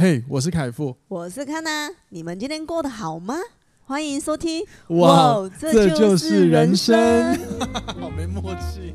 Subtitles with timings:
[0.00, 3.34] 嘿，我是凯富，我是康娜，你们今天过得好吗？
[3.84, 4.64] 欢迎收听。
[4.90, 7.36] 哇，哇这就是人生，
[7.98, 8.94] 好没默契。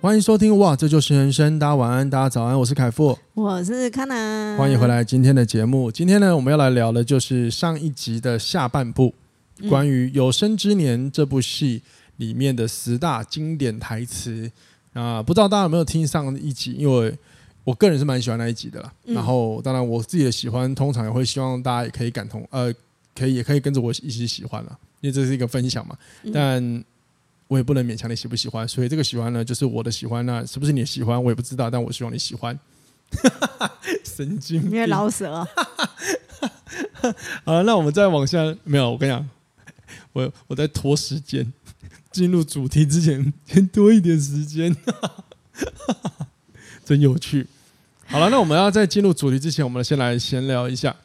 [0.00, 1.56] 欢迎收听，哇，这就是人生。
[1.56, 5.88] 大家晚安，大家早安，我是凯富，我是康娜，欢迎回来今天的节目。
[5.92, 9.14] 今天呢，我们要来聊的就是上一集的下半部，
[9.60, 11.84] 嗯、关于《有生之年》这部戏
[12.16, 14.50] 里面的十大经典台词。
[14.98, 16.72] 啊，不知道大家有没有听上一集？
[16.72, 17.16] 因为
[17.62, 18.92] 我个人是蛮喜欢那一集的啦。
[19.04, 22.74] 嗯、然后，当然我自己的喜欢，通常也会希望大家也可以感同，呃，
[23.14, 25.96] 可以也可以跟着我一起喜欢了，因为这是一个分享嘛。
[26.24, 26.84] 嗯、但
[27.46, 30.26] 我也不能勉强你喜不喜欢，所以这个喜欢呢，就是我的喜欢。
[30.26, 31.70] 那是不是你的喜欢，我也不知道。
[31.70, 32.58] 但我希望你喜欢。
[34.04, 35.46] 神经病，因为老舍啊。
[37.44, 39.28] 好，那我们再往下，没有，我跟你讲，
[40.12, 41.50] 我我在拖时间。
[42.18, 44.76] 进入主题之前，先多一点时间，
[46.84, 47.46] 真有趣。
[48.06, 50.96] 好了，那我们要在进入主题之前，我们先来闲聊一下。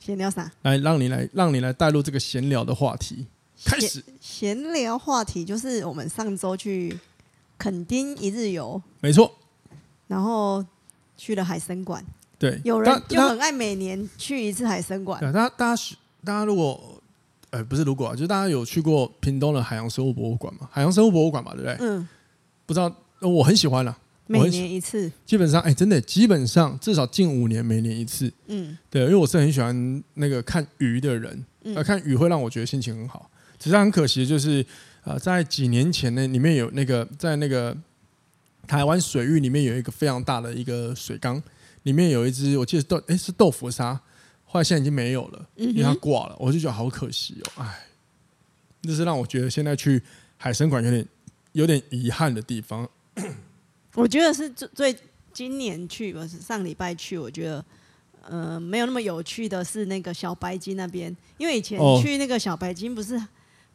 [0.00, 0.50] 闲聊啥？
[0.62, 3.26] 来，让你来，让你来带入这个闲聊的话题。
[3.66, 4.02] 开始。
[4.18, 6.98] 闲聊话题就是我们上周去
[7.58, 9.30] 垦丁一日游，没错。
[10.06, 10.64] 然后
[11.18, 12.02] 去了海参馆。
[12.38, 15.20] 对，有人就很爱每年去一次海参馆。
[15.20, 17.02] 对，大家，大家，大家如果。
[17.54, 20.68] 呃，不是，如果啊，就是大家有去过屏东的海洋生物博物馆吗？
[20.72, 21.76] 海洋生物博物馆嘛，对不对？
[21.78, 22.08] 嗯。
[22.66, 23.96] 不知道，我很喜欢了。
[24.26, 25.08] 每年一次。
[25.24, 28.32] 基本上，哎，真的，基本上至少近五年每年一次。
[28.48, 28.76] 嗯。
[28.90, 33.30] 对，因为我是很喜欢那个看鱼的人，呃，看鱼会让我觉得心情很好。
[33.56, 34.66] 只是很可惜，就是
[35.04, 37.76] 呃，在几年前呢，里面有那个在那个
[38.66, 41.40] 台湾水域里面有一个非常大的一个水缸，
[41.84, 44.00] 里面有一只，我记得豆，哎，是豆腐鲨。
[44.54, 47.86] 后来现在已经没有了，因为他挂了，我就觉得好可惜哦，哎，
[48.82, 50.00] 这是让我觉得现在去
[50.36, 51.08] 海参馆有点
[51.50, 52.88] 有点遗憾的地方。
[53.94, 54.96] 我觉得是最最
[55.32, 57.64] 今年去，不是上礼拜去，我觉得
[58.28, 63.20] 呃没有那么有趣的是那个小白鲸那边，因为以前去那个小白鲸不是。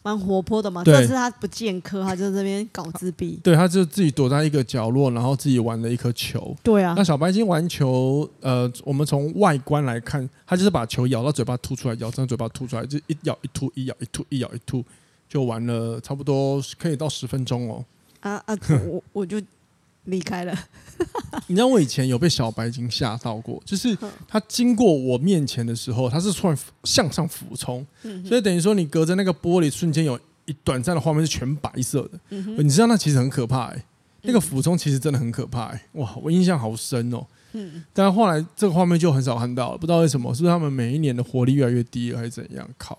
[0.01, 3.39] 蛮活泼的嘛，但是他不见科，他就在这边搞自闭。
[3.43, 6.55] 对，他就自己躲在一个角落，然后自己玩了一颗球。
[6.63, 14.83] 对啊，那小白鲸玩球，呃，我们从外观来看，他就是把球咬到嘴巴吐出来，咬到嘴巴吐出来，就一咬一吐，一咬一吐，一咬一吐，
[15.27, 17.83] 就玩了差不多可以到十分钟哦。
[18.21, 18.57] 啊啊，
[18.89, 19.41] 我我就。
[20.09, 20.57] 离开了，
[21.47, 23.97] 你知道我以前有被小白鲸吓到过，就是
[24.27, 27.85] 它经过我面前的时候，它是突然向上俯冲，
[28.25, 32.19] 所以等于说你隔着那个玻璃，瞬间有一短暂的画面是全白色的。
[32.29, 33.83] 你知道那其实很可怕哎，
[34.23, 37.25] 那个俯冲其实真的很可怕哎，哇，我印象好深哦。
[37.53, 37.83] 嗯。
[37.93, 42.67] 但后来这个画面就很少看到了，不知道为什么，是不是他们每一年的活力越来越低了，还是怎样？
[42.77, 42.97] 靠，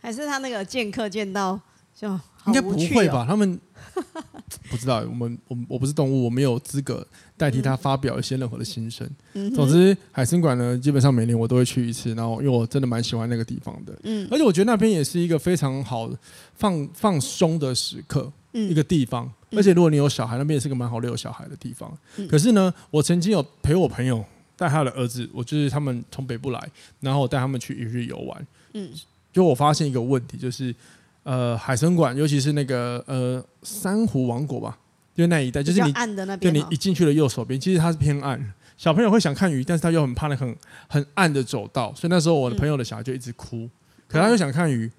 [0.00, 1.60] 还是他那个剑客见到
[1.94, 2.08] 就
[2.46, 3.24] 应该不会吧？
[3.28, 3.60] 他们。
[4.70, 9.08] 不知道，我们我我不是动物，我没有资格代替他发表一些任何的心声。
[9.34, 13.94] 嗯、总之，海参馆呢，基本上每年我都会去一次，然后因为我真的蛮喜欢那个地方的。
[14.04, 16.10] 嗯，而且我觉得那边也是一个非常好
[16.54, 19.30] 放放松的时刻，嗯、一个地方。
[19.50, 21.92] 而且如果你有小孩，那边也是个蛮好遛小孩的地方。
[22.16, 24.24] 嗯、可是呢，我曾经有陪我朋友
[24.56, 26.70] 带他的儿子，我就是他们从北部来，
[27.00, 28.46] 然后我带他们去一日游玩。
[28.72, 28.90] 嗯，
[29.32, 30.74] 就我发现一个问题，就是。
[31.24, 34.76] 呃，海生馆，尤其是那个呃珊瑚王国吧，
[35.14, 38.52] 就那一带，就是你暗的那边，就你一进去的右手边，其实它是偏暗。
[38.76, 40.56] 小朋友会想看鱼，但是他又很怕那很
[40.88, 43.58] 很暗的走道，所以那时候我的朋友的小孩就一直哭。
[43.58, 43.70] 嗯、
[44.08, 44.90] 可他又想看鱼，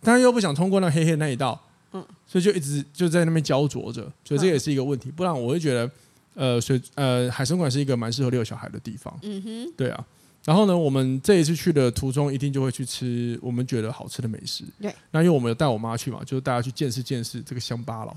[0.00, 1.60] 但他又不想通过那黑黑的那一道，
[1.92, 4.02] 嗯，所以就一直就在那边焦灼着。
[4.24, 5.90] 所以这也是一个问题，不然我会觉得，
[6.34, 9.16] 呃，水呃海生馆是一个蛮适合遛小孩的地方。
[9.22, 10.04] 嗯哼，对啊。
[10.48, 14.64] 然后呢，我们这一次去的途中，一定就会去吃我们觉得好吃的美食。
[14.80, 18.16] 对，那因为我们有带我妈去嘛，就是大家去见识见识这个乡巴佬。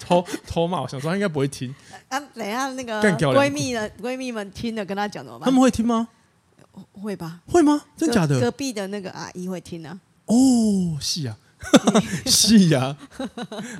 [0.00, 1.74] 偷偷骂，我想说她应该不会听。
[2.08, 5.46] 啊，等一下那个闺蜜的闺蜜们听了，跟她讲怎么办？
[5.46, 6.06] 他们会听吗？
[6.92, 7.40] 会吧？
[7.48, 7.82] 会吗？
[7.96, 8.38] 真假的？
[8.38, 9.98] 隔壁的那个阿姨会听啊。
[10.26, 11.36] 哦，是啊，
[12.24, 12.96] 是啊。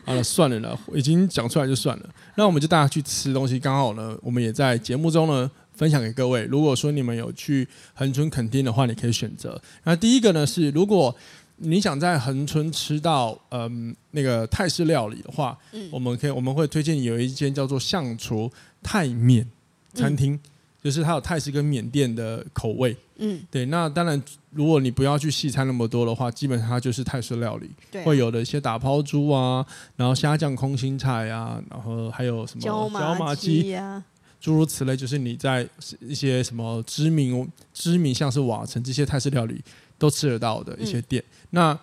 [0.05, 2.11] 好了，算了啦，已经讲出来就算了。
[2.35, 5.49] 那我们就大家去吃东西，刚好呢，我们也在节目中呢。
[5.79, 6.43] 分享给各位。
[6.43, 9.59] 如果说你们有去恒春垦丁的话，你可以选择。
[9.85, 11.15] 那第一个呢是，如果
[11.59, 18.51] 你想在恒春吃到嗯那个泰式料理的话，嗯，我们可以我们会推荐有一间叫做象厨
[18.83, 19.49] 泰缅
[19.95, 20.41] 餐厅，嗯、
[20.83, 22.97] 就是它有泰式跟缅甸的口味。
[23.17, 23.67] 嗯，对。
[23.67, 24.21] 那当然，
[24.51, 29.67] 如果你不要去西餐那么多的话，基本上它就是泰式料理，对啊、会有的一些打抛猪啊，
[29.97, 34.03] 然后虾酱空心菜啊，然后还有什么椒麻鸡呀。
[34.41, 35.69] 诸如此类，就是你在
[36.01, 39.61] 一些什么知名、知名像是瓦城这些泰式料理
[39.99, 41.23] 都吃得到的一些店。
[41.23, 41.81] 嗯、那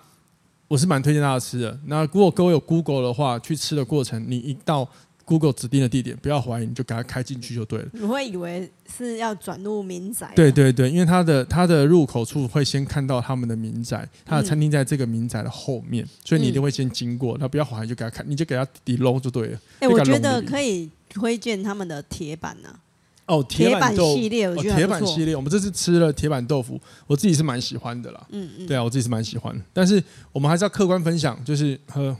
[0.68, 1.80] 我是蛮推荐大家吃的。
[1.86, 4.90] 那如果各位有 Google 的话，去吃的过程，你一到
[5.26, 7.88] Google 指定的地点，不要怀疑，你就给它开进去就对了。
[7.94, 10.32] 你会以为是要转入民宅？
[10.36, 17.38] 对对对，因为它的它的入口处会先看到他们的民宅，它的餐厅在这个民宅的后面，嗯、所以你一定会先经过。
[17.40, 19.60] 那不要怀疑，就给它看，你就给他底楼就对了。
[19.80, 22.80] 哎、欸，我觉得可以推荐他们的铁板呢、啊。
[23.28, 28.24] 哦，铁板系列，我觉得铁板系列，我们这次吃了铁板豆腐，我自己是蛮喜欢的啦。
[28.30, 29.60] 嗯嗯，对啊，我自己是蛮喜欢。
[29.74, 32.16] 但是我们还是要客观分享，就是和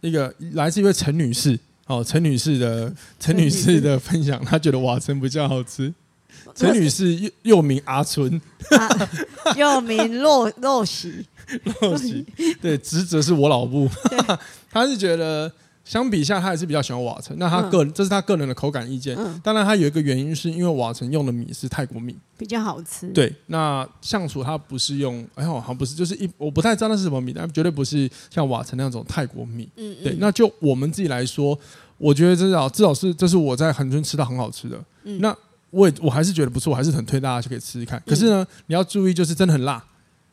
[0.00, 1.58] 那个来自一位陈女士。
[1.86, 5.92] 哦，陈女士的 陈女士的分享，她觉得瓦城比较好吃。
[6.54, 9.10] 陈女士又又名阿春，啊、
[9.54, 11.26] 又名洛洛喜，
[11.82, 12.24] 洛喜
[12.62, 13.86] 对，职责是我老婆，
[14.72, 15.52] 她是觉得。
[15.86, 17.36] 相比下，他还是比较喜欢瓦城。
[17.38, 19.16] 那他个人，嗯、这是他个人的口感意见。
[19.16, 23.06] 嗯、当然，他有一个原因，是因为瓦城用的米是泰国米，比较好吃。
[23.10, 29.68] 对，那相处他不是用，哎呦，好像不是，就是一，我不太知道那是什么米，但绝对不是像瓦城那种泰国米。
[29.76, 30.04] 嗯嗯。
[30.04, 31.56] 对，那就我们自己来说，
[31.98, 34.76] 我觉得至少至少是这是我在恒春吃到很好吃的。
[35.04, 35.20] 嗯。
[35.20, 35.32] 那
[35.70, 38.02] 我也我还是觉得不错，我还是很推大家去可以吃吃看。
[38.04, 39.84] 可是呢，你要注意，就是真的很辣。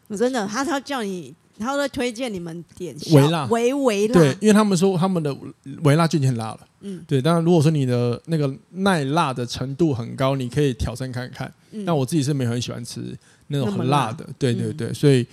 [0.07, 1.35] 我真的，他他叫你。
[1.59, 5.35] 他会推荐你们点微辣，微微辣，对，因为他们说他们的
[5.83, 7.21] 微辣就已经很辣了，嗯，对。
[7.21, 11.51] 当然，如果说你的那个耐辣的程度很高，你可以挑战看看。
[11.71, 13.01] 嗯、但我自己是没有很喜欢吃
[13.47, 15.25] 那种很辣的，辣对对对，嗯、所以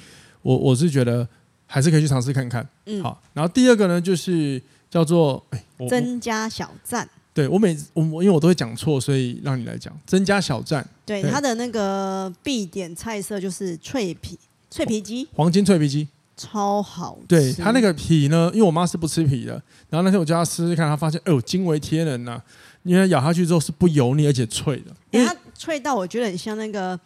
[0.43, 1.26] 我我是觉得
[1.67, 2.66] 还是可以去尝试看看。
[2.87, 3.23] 嗯，好。
[3.32, 5.44] 然后第二个呢，就是叫做
[5.88, 7.08] 增加小站。
[7.32, 10.87] 对我每我因为我都会讲错，所以让你来讲增加小站。
[11.06, 14.38] 对，它的那个必点菜色就是脆皮。
[14.70, 16.06] 脆皮鸡，黄金脆皮鸡，
[16.37, 17.26] 超好吃。
[17.26, 19.52] 对，它那个皮呢，因为我妈是不吃皮的，
[19.88, 22.40] 然后那天我叫她试试看，她发现，哎呦，惊为天人呐！
[22.82, 26.99] 因为咬下去之后是不油腻而且脆的，因为它脆到我觉得很像那个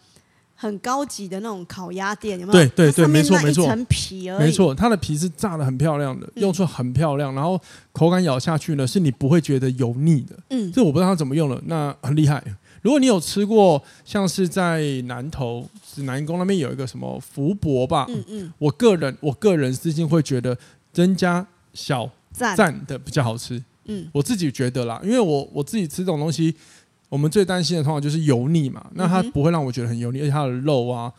[0.53, 2.59] 很高级的那种烤鸭店，有没有？
[2.59, 4.45] 对对对，没错没错，一层皮而已。
[4.45, 7.59] 没错，它的皮是炸的很漂亮的，用处很漂亮，然后
[7.91, 10.37] 口感咬下去呢，是你不会觉得油腻的。
[10.51, 12.41] 嗯，这我不知道它怎么用了，那很厉害。
[12.85, 20.55] 如果你有吃过，像是在南投指南宫那边有一个什么福伯吧，嗯嗯，我个人我个人私心会觉得
[20.93, 21.43] 曾家
[21.73, 22.85] 小赞。
[22.85, 26.53] 的比较好吃，嗯，我自己觉得啦，因为我我自己吃这种东西，
[27.09, 31.11] 我们最担心的通常就是油腻嘛，那它不会让我觉得很油腻，而且它的肉啊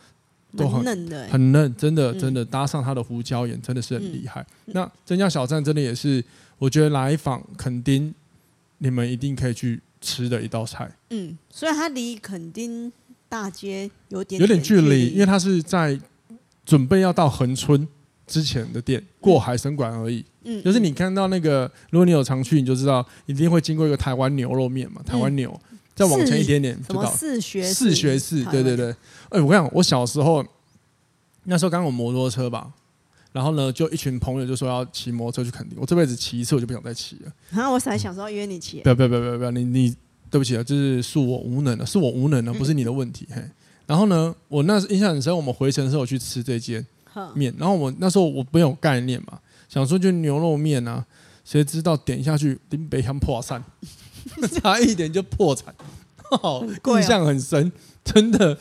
[0.55, 4.45] 都很嫩的，很嫩，真的真的搭上它的胡椒盐真的是很厉害。
[4.67, 6.23] 那曾家小站真的也是，
[6.59, 8.15] 我觉得来访垦丁，
[8.77, 9.81] 你们一定可以去。
[10.07, 12.89] 吃的一道菜，嗯，所以它离垦丁
[13.27, 15.99] 大街有点有点距离，因为它是在
[16.65, 17.85] 准备要到恒春
[18.25, 20.23] 之前的店，过海参馆而已。
[20.43, 25.59] 嗯，就是你看到那个，如果你有常去，你就知道一定会经过一个台湾牛肉面嘛，台湾牛，
[25.93, 28.91] 再往前一点点就到四学四学士，对对对。
[29.29, 30.45] 哎，我跟你讲，我小时候
[31.43, 32.71] 那时候刚有摩托车吧。
[33.37, 35.77] 然后呢，就一群朋友就说要骑摩托车去垦丁。
[35.79, 37.31] 我这辈子骑一次，我就不想再骑了。
[37.51, 38.81] 然后我才想说约你骑。
[38.81, 39.51] 不要不要不要不要！
[39.51, 39.95] 你你
[40.31, 43.27] 对不起啊，就是恕我无能了，是我无能了，不是你的问题。
[43.29, 43.39] 嘿。
[43.85, 46.83] 然后呢，我那时印象很深，我们回程的时候去吃这间
[47.35, 47.53] 面。
[47.59, 49.37] 然后我那时候我没有概念嘛，
[49.69, 51.05] 想说就牛肉面啊，
[51.45, 53.63] 谁知道点下去林北乡破产，
[54.59, 55.75] 差一点就破产，
[56.41, 57.71] 哦印象很深，
[58.03, 58.57] 真的。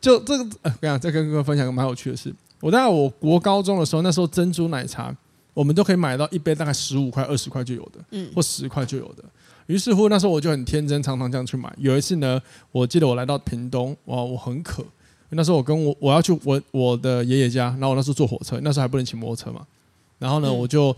[0.00, 2.32] 就这个，呃，跟你讲，再跟各位分享个蛮有趣的事。
[2.60, 5.14] 我在我国高中的时候，那时候珍珠奶茶
[5.52, 9.24] 我们都可以买到一杯大概十五块、二十块就有的，嗯，或十块就有的。
[9.66, 11.72] 于是乎那时候我就很天真，常常这样去买。
[11.78, 14.84] 有一次呢，我记得我来到屏东，哇，我很渴。
[15.30, 19.66] 那时候我跟我我要去我我的爷爷家，然后我那时候坐火车，那时候还不能骑摩托车嘛。
[20.18, 20.94] 然后呢，嗯、我就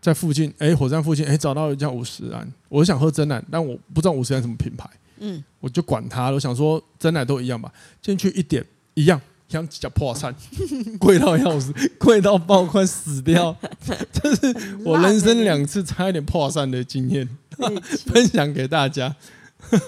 [0.00, 7.72] 在附近，哎，火车站附近，哎，找到一家五十岚，我想喝真奶，但我不知道五十岚什么品牌，嗯，我就管他，我想说真奶都一样吧，
[8.02, 9.20] 进去一点一样。
[9.48, 10.34] 像几家破产，
[11.00, 13.56] 贵到要死，贵到爆，快死掉。
[14.12, 17.26] 这是我人生两次差一点破产的经验，
[18.06, 19.14] 分享给大家。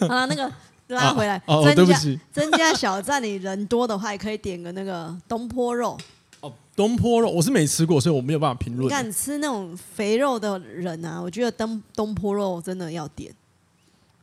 [0.00, 0.50] 好了，那个
[0.88, 1.40] 拉回来。
[1.46, 2.18] 哦，对不起。
[2.32, 5.98] 增加小站里人多的话，也可以点个那个东坡肉。
[6.40, 8.88] 哦，东坡肉我是没吃过，所以我没有办法评论。
[8.88, 13.30] 敢吃那种肥肉的人啊，我觉得东东坡肉真的要点。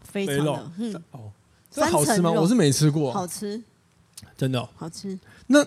[0.03, 1.31] 非常的，嗯，哦，
[1.69, 2.31] 这好吃吗？
[2.31, 3.61] 我是没吃过，好吃。
[4.37, 5.17] 真的、哦、好吃。
[5.47, 5.65] 那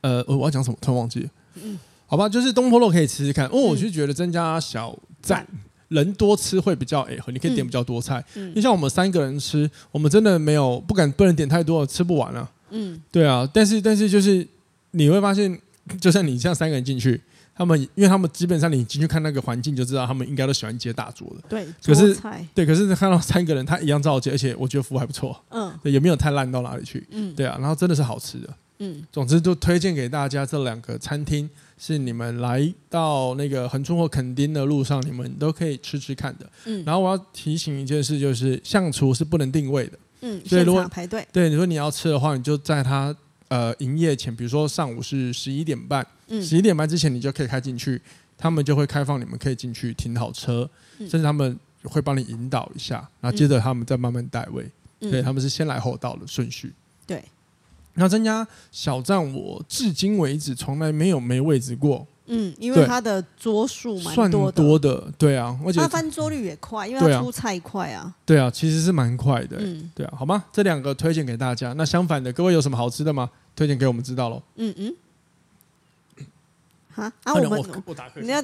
[0.00, 0.76] 呃，我要讲什么？
[0.80, 1.28] 突然忘记了。
[1.62, 3.46] 嗯，好吧，就是东坡肉可以吃吃看。
[3.46, 5.46] 哦，我是觉得增加小站
[5.88, 8.24] 人多吃会比较诶合，你可以点比较多菜。
[8.34, 12.52] 嗯，就像我们三个人吃，我们真的没有不敢不能点太多，吃不完了、啊。
[12.70, 13.48] 嗯，对啊。
[13.52, 14.46] 但是但是就是
[14.92, 15.60] 你会发现，
[16.00, 17.20] 就算你这样三个人进去。
[17.60, 21.42] 他们，因为他们基本上你进去看那个环境就知道，他们应该都喜欢接大桌的。
[21.46, 22.16] 对，可是
[22.54, 25.38] 对，可是看到三个人，他一样照接，而且我觉得服务还不错。
[25.50, 27.06] 嗯，对，也没有太烂到哪里去。
[27.10, 28.48] 嗯，对啊，然后真的是好吃的。
[28.78, 36.50] 嗯，总之就推荐给大家这两个餐厅是你们来到那个横冲或垦丁的路上，你们都可以吃吃看的。
[36.64, 39.98] 嗯，然后我要提醒一件事，就是相厨是不能定位的。
[40.22, 43.14] 嗯，所以如果排队，对你说你要吃的话，你就在他
[43.50, 48.00] 呃营业前，比如说上午是十一点半，嗯，十一点半之前你就可以开进去，
[48.38, 54.64] 他们就会开放你们可以进去停好车，嗯，甚至他们会帮你引导一下，然后接着他们再慢慢带位。
[55.00, 56.72] 嗯，对，他们是先来后到的顺序。
[57.06, 57.22] 对，
[57.94, 62.06] 那增加小站我至今为止从来没有没位置过。
[62.32, 68.14] 嗯，因为它的桌数蛮多的，算多的，对啊，而且它翻桌率也快，因为它出菜快啊。
[68.24, 70.44] 对啊，其实是蛮快的，嗯，对啊，好吗？
[70.52, 71.72] 这两个推荐给大家。
[71.72, 73.28] 那相反的，各位有什么好吃的吗？
[73.56, 74.40] 推荐给我们知道喽。
[74.54, 74.94] 嗯嗯。
[76.92, 77.66] 好啊，我们我
[78.20, 78.42] 你要，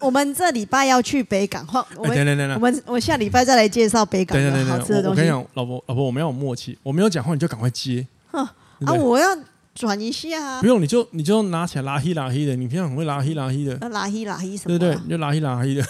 [0.00, 5.08] 我们这礼拜要去北港，换我们我们我下礼拜再来介绍北港的好吃的东西。
[5.10, 8.04] 我跟你讲，老婆老婆，我们要有默契，我没有讲话你就赶快接。
[8.32, 9.28] 啊，我要。
[9.74, 10.60] 转一下啊！
[10.60, 13.76] 不用，你就你就拿起来拉稀拉稀的，你平常很会拉稀拉稀的。
[13.88, 14.78] 拉稀拉稀什么？
[14.78, 15.84] 对对，你就拉稀拉稀的。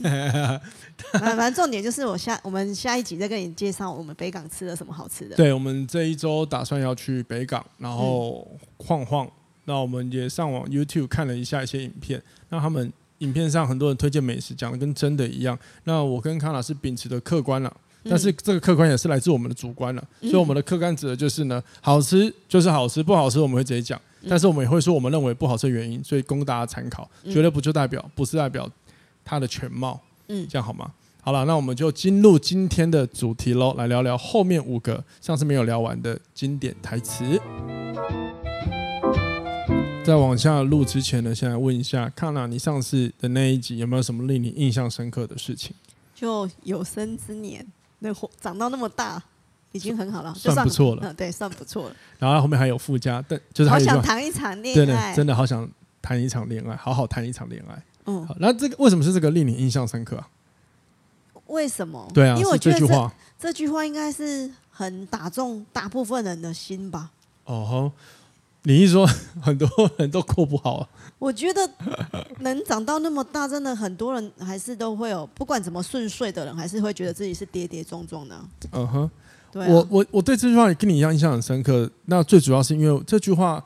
[1.12, 5.36] 反正重点就是我下我们下一集再跟你介绍我们北港吃了什么好吃的。
[5.36, 9.26] 对，我们这一周打算要去北港，然后晃晃。
[9.26, 9.32] 嗯、
[9.64, 15.58] 那我们也上网 YouTube 看了一下一些影片，那他们影片上很多人推荐美食，讲的跟真的一样。
[15.84, 17.74] 那我跟康老师秉持的客观了。
[18.08, 28.70] 但是这个客观也是来自我们的主观了，所以我们的客观指的就是呢，好吃就是好吃，不好吃我们会直接讲，但是我们也会说我们认为不好吃的原因，所以供大家参考，绝对不就代表不是代表
[29.24, 30.92] 它的全貌，嗯，这样好吗？
[31.22, 37.24] 好了，那我们就进入今天的主题喽，来聊聊后面五个上次没有聊完的经典台词。
[40.04, 45.74] 在往下录之前呢，先来问一下康娜，你上次的那一集有没有什么令你印象深刻的事情？
[46.14, 47.66] 就有生之年。
[47.98, 49.22] 那长到那么大，
[49.72, 51.02] 已经很好了，算不错了。
[51.04, 51.96] 嗯，对，算不错了。
[52.18, 55.68] 然后后面还有附加，但就是好想谈一场恋爱，真的真的好想
[56.02, 57.82] 谈一场恋爱，好好谈一场恋爱。
[58.06, 60.28] 嗯，好，那这个为什么是这个令你印象深刻啊？
[61.46, 62.10] 为什么？
[62.14, 67.10] 对啊，因为我觉得这句话，这句话应该是很打中大部分人的心吧。
[67.44, 67.92] 哦吼。
[68.66, 69.06] 你一说
[69.42, 69.68] 很多
[69.98, 71.70] 人都过不好，我觉得
[72.40, 78.34] 能长到那么大，真的很多人还是都会有，不管怎么顺遂的人，还是会觉得自己是跌跌撞撞的。
[78.72, 79.10] 嗯哼，
[79.52, 81.90] 对，我我我对这句话也跟你一样印象很深刻。
[82.06, 83.62] 那最主要是因为这句话，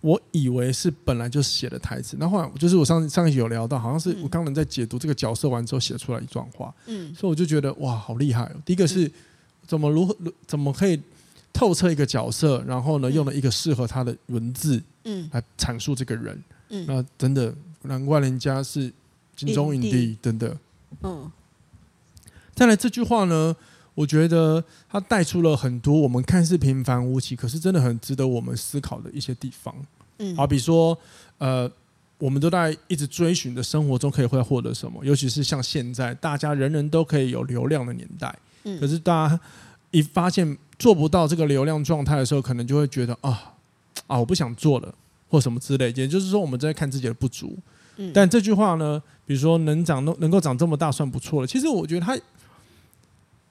[0.00, 6.74] 我以为是本来就写的台词，那后来就是我上上一集有聊到，好像是我刚刚在解读这个角色完之后写出来一段话。
[6.86, 8.56] 嗯，所以我就觉得哇，好厉害哦！
[8.64, 9.12] 第一个是
[9.66, 10.16] 怎么如何
[10.46, 10.98] 怎么可以。
[11.52, 18.92] 透彻一个角色，然后呢，用了一个适合他的文字，嗯，来阐述这个人，嗯，那真的难怪人家是
[19.36, 20.56] 金钟影帝，真的，
[21.02, 21.30] 嗯。
[22.54, 23.56] 再来这句话呢，
[23.94, 29.74] 我觉得他带出了很多我们看似平凡无奇，可是真的很值得我们思考的一些地方，
[30.18, 30.98] 嗯，好比说，
[31.38, 31.70] 呃，
[32.18, 39.40] 我们都在一直追寻的生活中可以会获得什么，尤其是像现在大家人人都可以有流量的年代，嗯，可是大家
[39.90, 40.58] 一发现。
[40.80, 43.52] 做不到这个流量状态的时候，可能就会觉得啊
[44.06, 44.94] 啊，我不想做了，
[45.28, 45.92] 或什么之类。
[45.94, 47.54] 也就是说，我们在看自己的不足。
[47.98, 48.10] 嗯。
[48.14, 51.46] 但这句话呢，比如说能长能能够长这么大，算不错了。
[51.46, 52.18] 其实我觉得他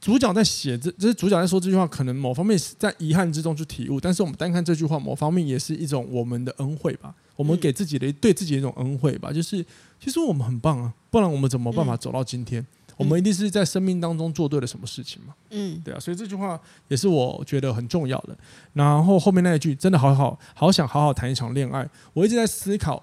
[0.01, 4.01] 主角在写这，就是主角在说这句话，可能某方面是在遗憾之中去体悟。
[4.01, 7.13] 但是我们单看这句话，某方面也是一种我们的恩惠吧。
[7.35, 9.31] 我们给自己的对自己的一种恩惠吧。
[9.31, 9.63] 就是
[10.03, 12.65] 其实我们很棒啊，不然我们怎么办法走到今天？
[12.99, 15.33] 我们一定是在生命当中做对了什么事情嘛？
[15.51, 18.37] 嗯，对啊，所以这句话也是我觉得很重要的。
[18.73, 23.01] 然后后面那一句真的好好好想好好谈一场恋爱，我一直在思考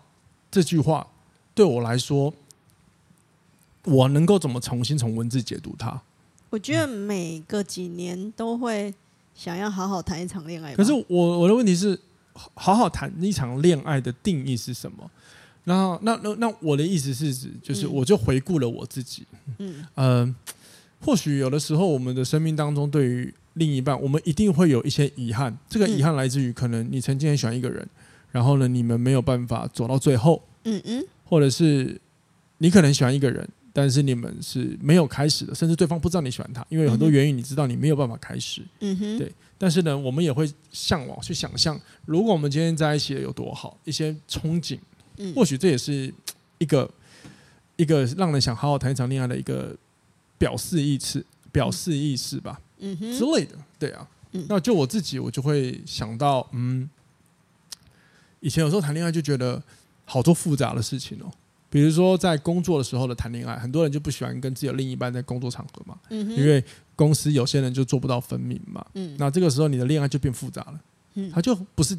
[0.50, 1.07] 这句话
[1.55, 2.35] 对我来说，
[3.85, 6.03] 我能够怎么重新从文字解读它？
[6.50, 8.93] 我觉得每个几年都会
[9.35, 10.75] 想要好好谈一场恋爱。
[10.75, 11.99] 可是我我的问题是，
[12.53, 15.11] 好好谈一场恋爱的定义是什么？
[15.67, 19.27] 然后，那那那我的意思是指，就是我就回顾了我自己，
[19.59, 20.37] 嗯，呃，
[21.01, 25.53] 或许有的时候我们的生命当中，对于另一半，我们一定会有一些遗憾。
[25.69, 27.85] 这个遗憾来自于可能你曾经很喜欢一个人，
[28.31, 32.01] 然后呢，你们没有办法走到最后，嗯嗯，或者是
[32.59, 39.33] 你可能喜欢一个人，但是你们是没有开始的，甚至对方不知道你喜欢他，因为有很多原因，你知道你没有办法开始，嗯哼，对。
[39.59, 44.79] 但是呢，我们也会向往去想象，如果我们今天在一起了有多好，一些憧憬。
[45.35, 46.13] 或许这也是
[46.59, 46.91] 一个
[47.77, 49.77] 一个让人想好好谈一场恋爱的一个
[50.39, 52.97] 表示意思，表示意思吧，嗯。
[52.99, 53.13] 哼。
[53.13, 54.09] 之类的，对啊。
[54.49, 56.91] 那就我自己，我就会想到，嗯，
[58.41, 59.63] 以前有时候谈恋爱就觉得
[60.05, 61.33] 好多复杂的事情哦，
[61.71, 66.63] 比如说在工作的时候的谈恋爱，很多人就不喜欢跟自己的另一半在工作场合嘛，嗯哼，因为
[66.95, 70.81] 公司有些人就做不到分明嘛，嗯，那这个时候你的恋爱就变复杂了，
[71.15, 71.99] 嗯，他就不是。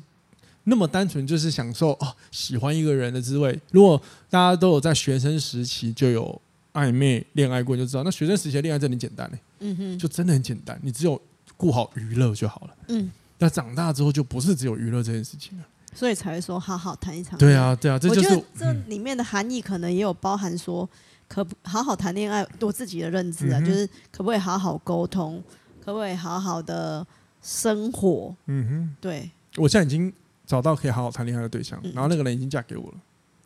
[0.70, 3.58] 那么单纯就是享受哦喜欢一个人的滋味。
[3.72, 6.42] 如果大家都有在学生时期就有
[6.74, 11.20] 暧昧恋爱过，就知道那学生时期的恋爱真的很简单嘞，嗯哼，就真的很简单，你只有
[11.56, 13.10] 顾好娱乐就好了，嗯。
[13.40, 17.38] 那长大之后就不是只有娱乐这件事情了，所以才会说好好谈一场。
[17.38, 20.90] 对啊，对啊，这就是我觉得这里面的含义可能也有包含说，
[21.28, 25.42] 可不好好谈恋爱，我自己的认知啊，嗯、就是可不可以好好沟通，
[25.86, 27.06] 可不可以好好的
[27.44, 28.36] 生活？
[28.48, 29.30] 嗯哼，对。
[29.56, 30.12] 我现在已经
[30.48, 32.94] 找到可以好好谈恋爱的对象，嗯、然后那个人已经嫁给我了，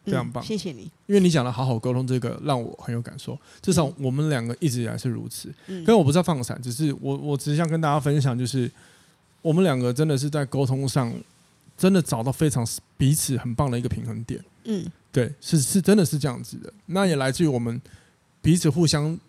[0.05, 0.84] 非常棒，谢谢你。
[1.08, 5.53] 因为你讲的好好沟通这个让我很有感受，至少我们两个一直以来是如此。
[5.67, 8.72] 嗯，跟我不是要放闪，只是我我只是想跟大家分享，就是
[9.41, 11.13] 我们两个真的是在沟通上
[11.75, 12.65] 真的找到非常
[12.96, 14.39] 彼此很棒的一个平衡点。
[14.63, 16.72] 嗯，对，是是真的是这样子的。
[16.86, 17.81] 那也来自于我们
[18.41, 19.20] 彼此互相。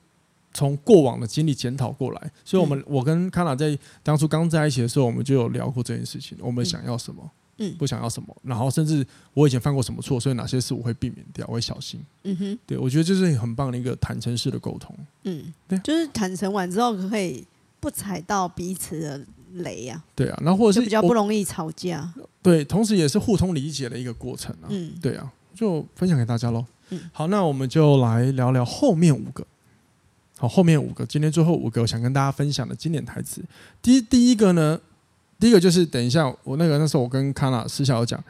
[0.55, 6.37] 从过往的经历检讨过来，所以我们、嗯、我跟康娜在当初刚在一起的时候，我们就有聊过这件事情。
[6.43, 7.31] 我们想要什么，嗯，
[7.79, 12.01] 不想要什么，然后甚至我以前犯过什么错，所以哪些事我会避免掉，我会小心。
[12.25, 14.97] 嗯哼，对，我觉得这是很棒的一个坦诚式的沟通。
[15.25, 17.47] 嗯，对，就是坦诚完之后可以
[17.79, 20.05] 不踩到彼此的雷呀、啊。
[20.17, 22.13] 对啊，然后或者是比较不容易吵架。
[22.43, 24.67] 对，同时也是互通理解的一个过程啊。
[24.69, 26.65] 嗯，对啊，就分享给大家喽。
[26.91, 29.47] 嗯，好，那我们就来聊聊后面五个。
[30.39, 33.41] 好，后面五个，今天最后五个，我想跟大家分享的经典台词。
[33.81, 34.81] 第一，第一个呢，
[35.43, 38.23] 第一个就是等一下，我那个那时候我跟康娜私下有讲，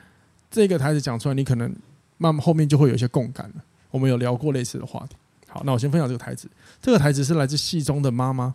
[0.50, 1.68] 这个台词讲出来，你可能
[2.16, 3.62] 慢慢后面就会有一些共感了。
[3.90, 5.16] 我们有聊过类似的话题。
[5.46, 6.48] 好，那我先分享这个台词。
[6.80, 8.54] 这个台词是来自戏中的妈妈，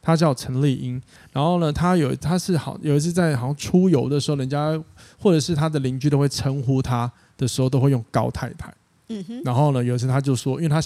[0.00, 1.02] 她叫陈丽英。
[1.32, 4.80] 然后呢，她有她是好有一次在好像出游的时候，人家
[5.18, 8.72] 或者是她的邻居都会称呼她的时候，都会用高太太。
[9.08, 9.42] 嗯。
[9.44, 10.80] 然后呢，有一次她就说，因为她。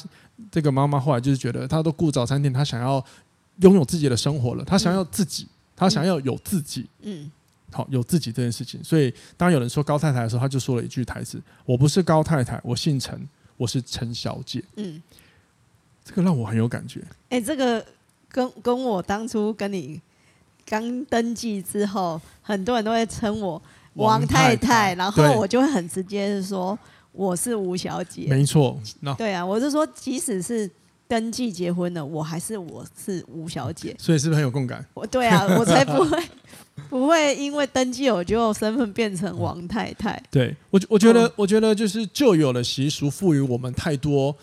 [0.50, 3.05] 这个妈妈后来就是觉得，她都顾早餐店，她想要
[3.61, 7.30] 拥有自己的生活了，她想要自己，她想要有自己，嗯，
[7.71, 8.83] 好，有自己这件事情。
[8.83, 13.28] 所以当有人说高太太的时候，他就说了一句台词：“我不是高太太，我姓陈，
[13.59, 15.02] 我是陈小姐。”嗯，
[16.02, 17.04] 这个让我很有感觉。
[17.28, 17.85] 哎，这个
[18.28, 20.00] 跟跟我当初跟你
[20.65, 23.62] 刚登记之后，很多人都会称我
[23.95, 26.78] 王太太，太太然后我就会很直接的说。
[27.12, 28.78] 我是吴小姐，没错。
[29.17, 30.71] 对啊，我是说，即使是
[31.08, 33.95] 登记结婚了，我还是我是吴小姐。
[34.00, 34.84] 所以是不是很有共感？
[34.95, 36.23] 我对啊，我才不会
[36.90, 40.21] 不会因为登记我就身份变成王太太。
[40.30, 44.34] 对我，我觉得，我觉得就是旧有的习俗赋予我们太多，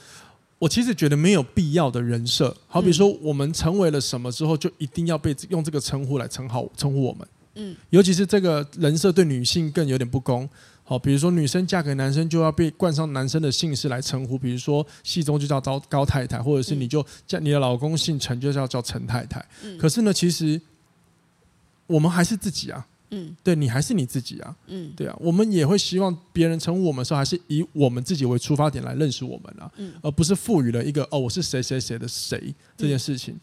[0.60, 2.56] 我其实觉得没有必要的人设。
[2.68, 7.28] 好比说，我们成为了什么之后，就一定要被用这个称呼来称号称呼我们。
[7.56, 10.50] 嗯，尤其是这个人设对女性更有点不公。
[10.86, 19.44] 好，比如说女生嫁给男生就要被冠上男生的姓氏来称呼，比如说戏中就叫高高太太，或者是你就叫你的老公姓陈，就叫叫陈太太。
[19.64, 20.60] 嗯、可是呢，其实
[21.88, 22.86] 我们还是自己啊。
[23.12, 24.56] 嗯，对，你还是你自己啊。
[24.68, 29.72] 嗯，对啊，我们也会希望别人称呼我们的时候，还是以我们自己为出发点来认识我们啊。
[29.78, 33.40] 嗯，而不是赋予了一个哦，我是谁谁谁的谁这件事情。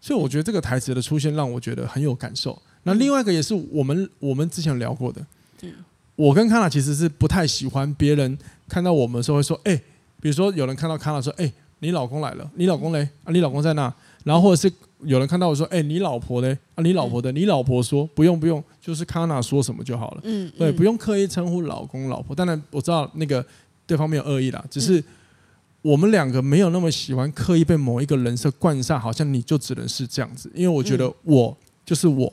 [0.00, 2.60] 所以我觉得这个台词的出现让我觉得很有感受。
[2.84, 5.26] 那另外一个也是我们我们之前聊过的。
[5.62, 5.72] 嗯。
[6.16, 9.76] 我跟康娜其实是不太喜欢别人看到我们的时候会说，哎，
[10.20, 13.08] 比如说有人看到康娜说，哎，你老公来了，你老公嘞？
[13.24, 13.92] 啊，你老公在那？
[14.22, 16.56] 然后或者是有人看到我说，哎，你老婆嘞？
[16.76, 17.30] 啊，你老婆的？
[17.32, 20.20] 你老婆说不用不用，就是康娜说什么就好了。
[20.24, 22.34] 嗯，对，不用刻意称呼老公老婆。
[22.34, 23.44] 当然我知道那个
[23.86, 25.02] 对方没有恶意啦，只是
[25.82, 30.50] 我们两个没有那么喜欢刻意被某一个人设冠上，好像你就只能是这样子。
[30.54, 32.32] 因为我觉得我就是我，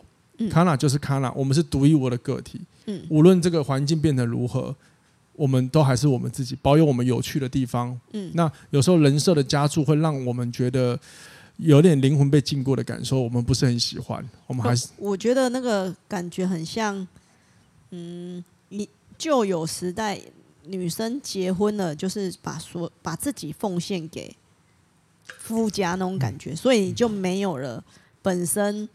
[0.49, 2.61] 康娜就是康娜，我们是独一无二的个体。
[2.85, 4.75] 嗯，无论这个环境变得如何，
[5.33, 7.99] 我们都还是我们自己，保有我们有趣的地方。
[8.13, 10.99] 嗯，那有时候人设的加注会让我们觉得
[11.57, 14.27] 有点灵魂被禁锢的感受，我们不是很喜欢。
[14.47, 17.07] 我们还是我觉得那个感觉很像，
[17.91, 20.19] 嗯，你旧有时代
[20.65, 24.35] 女生结婚了，就是把所把自己奉献给
[25.25, 27.83] 夫家那种感觉，所以你就没有了
[28.21, 28.89] 本身。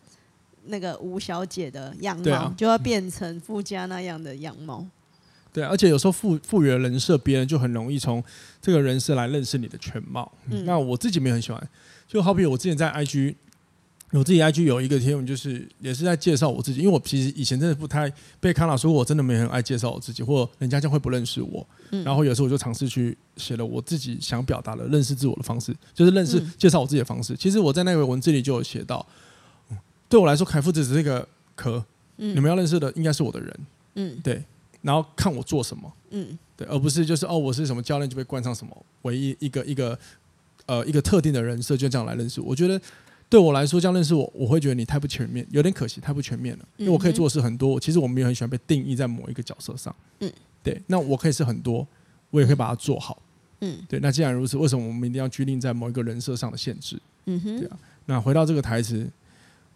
[0.68, 4.86] 那个吴小姐的样貌，啊、就要变成富家那样的样貌。
[5.52, 8.22] 对，而且有时候赋赋予了人设，别人就很容易从
[8.60, 10.30] 这个人设来认识你的全貌。
[10.50, 11.68] 嗯、那我自己没有很喜欢，
[12.06, 13.34] 就好比我之前在 IG，
[14.10, 21.66] 我自己 IG 有一个贴文，就是也是在介绍我自己，因为我其实以前真的不太被康老说我真的没很爱介绍我自己，或人家将会不认识我。
[21.90, 27.34] 嗯、然后有时候我就尝试去写了我自己想表达的认识自我的方式，就是认识、嗯、介绍我自己的方式。
[27.34, 29.06] 其实我在那个文字里就有写到。
[30.08, 31.84] 对我来说，凯夫子只是一个壳。
[32.18, 33.60] 嗯、你们要认识的应该是我的人。
[33.96, 34.42] 嗯，对。
[34.82, 35.92] 然后看我做什么。
[36.10, 39.98] 嗯，对，而不是就是哦，我是什么教练就被冠上什么唯一一个一个
[40.66, 42.48] 呃一个特定的人设，就这样来认识我。
[42.48, 42.80] 我觉得
[43.28, 46.64] 对我来说，这样认识我，我会觉得你太不全面，有点可惜，太不全面了。
[46.76, 49.94] 因为我可以做的事很多，其实我们也很喜欢被定义在某一个角色上。
[50.20, 51.86] 嗯，对，那我可以是很多，
[52.30, 53.20] 我也可以把它做好。
[53.60, 56.96] 嗯，对，那既然如此，为什么我们一定要拘泥在某一个人设上的限制？
[57.24, 57.78] 嗯哼，对啊。
[58.06, 59.10] 那回到这个台词，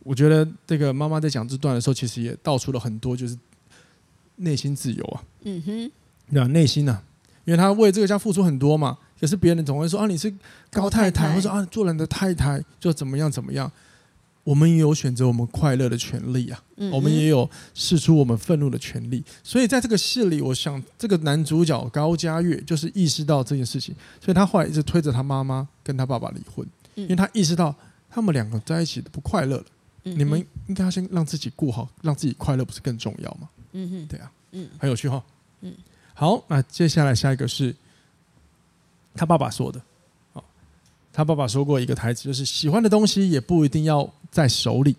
[0.02, 3.36] 我觉得这个妈妈在讲这段的时候，其实也道出了很多，就是
[4.36, 5.22] 内心自由啊。
[5.42, 5.90] 嗯哼，
[6.32, 7.02] 对啊，内心呢、啊，
[7.44, 8.98] 因为她为这个家付出很多嘛。
[9.20, 10.32] 可是别人总会说啊，你是
[10.70, 13.70] 高太太，或者说啊，做人的太太就怎么样怎么样。
[14.42, 16.58] 我们也有选择我们快乐的权利啊，
[16.90, 19.22] 我们也有释出我们愤怒的权利。
[19.44, 27.74] 所以在这个戏里，我想这个男主角高嘉岳就是意识到这件事情，所以他后来一直推着他妈妈跟他爸爸离婚，因为他意识到
[28.08, 29.64] 他们两个在一起的不快乐了。
[30.02, 33.48] 你们应该要先让自己过好，让自己快乐不是更重要吗？
[33.72, 35.22] 嗯哼，对啊，嗯，很有趣哈。
[35.60, 35.74] 嗯，
[36.14, 37.74] 好，那接下来下一个是。
[39.12, 39.82] 他爸爸说的，
[41.12, 44.94] 他爸爸说过一个台词，就是喜欢的东西也不一定要在手里，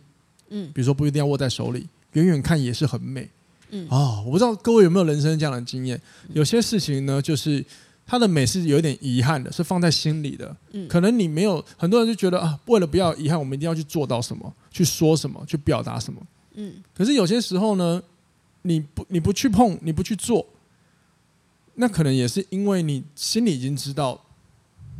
[0.50, 3.28] 嗯，比如说不一定要握在手里，远远看也是很美，
[3.70, 6.00] 嗯，哦，我不知道各位有没有人生这样的经验，
[6.34, 7.66] 有些事情呢，就是
[8.12, 16.22] 它的美是有点遗憾的，是放在心里的，嗯，可能你没有，很多人就觉得啊，为了不要遗憾，我们一定要去做到什么，去说什么，去表达什么，
[16.56, 18.04] 嗯，可是有些时候呢，
[18.64, 20.46] 你不你不去碰，你不去做。
[21.76, 24.22] 那可能也是因为你心里已经知道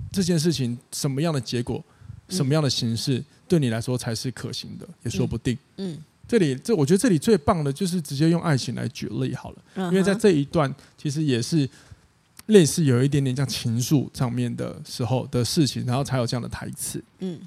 [0.10, 1.84] 这件事情什么样的结果，
[2.30, 5.58] 什么样的形式对你来说才是可行的，也说不定。
[5.76, 11.70] 嗯，这里这我觉得这里最棒的就是直接用爱情来举例好了，因为在这一段其实也是
[12.52, 17.04] 类似有一点点像情愫上面的时候的事情，然后才有这样的台词。
[17.20, 17.40] 嗯，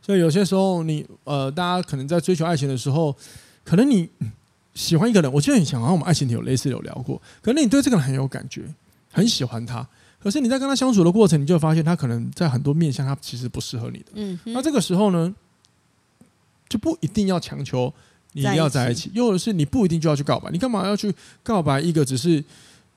[0.00, 3.14] 所以有些时候你呃，大家可能在追求爱情的时候，
[3.64, 4.08] 可能你。
[4.76, 7.22] 喜欢一个人，我记得以前好像我们爱情里有类似有聊过。
[7.40, 8.64] 可能你对这个人很有感觉，
[9.12, 9.86] 很喜欢他，
[10.20, 14.06] 可是你在跟他相处的过程，你就发现他可能在很多面向，他其实不适合你的。
[14.14, 15.32] 嗯，那这个时候呢，
[16.68, 17.94] 就不一定要强求
[18.32, 20.50] 你一定要在一起，又或者是你不一定就要去告白。
[20.50, 21.14] 你干嘛要去
[21.44, 22.42] 告白一个只是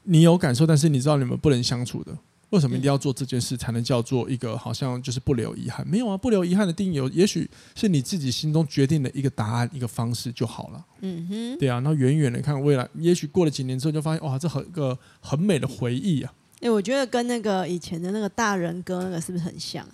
[0.07, 2.17] 你有感受，但是你知道你们不能相处的？
[2.51, 5.85] 为什么一定要做这件事才能叫做一个好像就是不留遗憾？
[5.85, 10.85] 没有啊，不留遗憾的定义有，也许是你自己心中决定的一个答案、一个方式就好了。
[11.01, 16.33] 嗯哼，对啊，那远远的看未来，也许过了几年之后就发现，哇，这很一个很美的回忆啊。
[16.59, 19.85] 哎、欸，我觉得跟那个以前的那个大人哥那个是不是很像？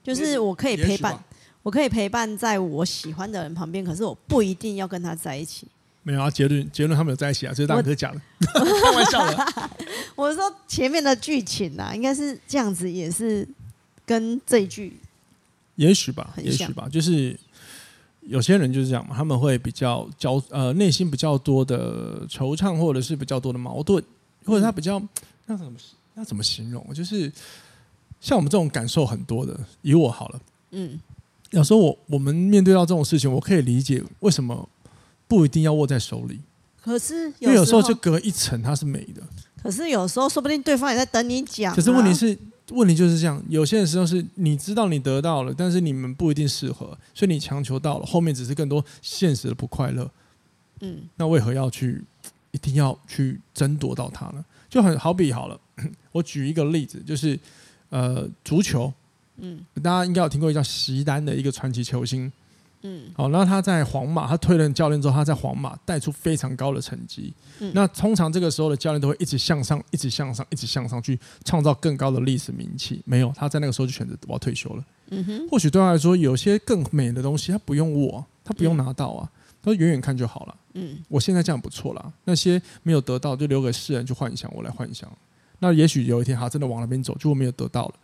[0.00, 1.20] 就是我可以陪伴，
[1.64, 5.66] 我可以陪伴在我喜欢的人旁边，可是我不一定要跟他在一起。
[6.10, 8.20] 没有啊，结论结论他们有在一起啊，这是大哥讲的，
[8.50, 9.70] 开玩笑的。
[10.16, 13.46] 我说前面的剧情啊，应该是这样子，也是
[14.04, 14.98] 跟这一句，
[15.76, 17.38] 也许吧，也许吧，就是
[18.22, 24.02] 有些人就是这样嘛，他们会比较焦呃，内心比较多的惆怅，或者是比较多的矛盾，
[24.44, 25.00] 或者他比较
[25.46, 25.72] 那怎么
[26.14, 26.84] 那怎么形容？
[26.92, 27.30] 就是
[28.20, 30.40] 像我们这种感受很多的，以我好了，
[30.72, 30.98] 嗯，
[31.50, 34.68] 有时候我我们面对到这种事情，我可以理解为什么。
[35.30, 36.40] 不一定要握在手里，
[36.82, 39.22] 可是因为有时候就隔一层，它是美的。
[39.62, 41.72] 可是有时候说不定对方也在等你讲。
[41.72, 42.36] 可是问题是，
[42.70, 50.10] 问题就是这样，有些时候是你知道你得到了，但是你们不一定适合，所以你强求到了，后面只是更多现实的不快乐。
[50.80, 52.02] 嗯，那为何要去
[52.50, 54.44] 一定要去争夺到它呢？
[54.68, 55.60] 就很好比好了，
[56.10, 57.38] 我举一个例子，就是
[57.90, 58.92] 呃足球，
[59.36, 62.32] 嗯，大家应该有听过一个叫席丹的一个传奇球星。
[62.82, 67.32] 嗯，好，那他在皇马，他退任教练之后，他在皇马带出非常高的成绩。
[67.58, 73.02] 嗯，那通常这个时候的教练都会一直向上，一直向上，一直向上去创造更高的历史名气。
[73.04, 74.84] 没有，他在那个时候就选择我要退休了。
[75.10, 79.30] 嗯哼，或许对他来说，有些更美的东西，他不用握，他不用拿到啊，
[79.62, 80.56] 他远远看就好了。
[80.74, 82.12] 嗯，我现在这样不错了。
[82.24, 85.10] 那些没有得到，就留给世人去幻想，我来幻想。
[85.58, 87.94] 那也许有一天，他真的往那边走，就没有得到了。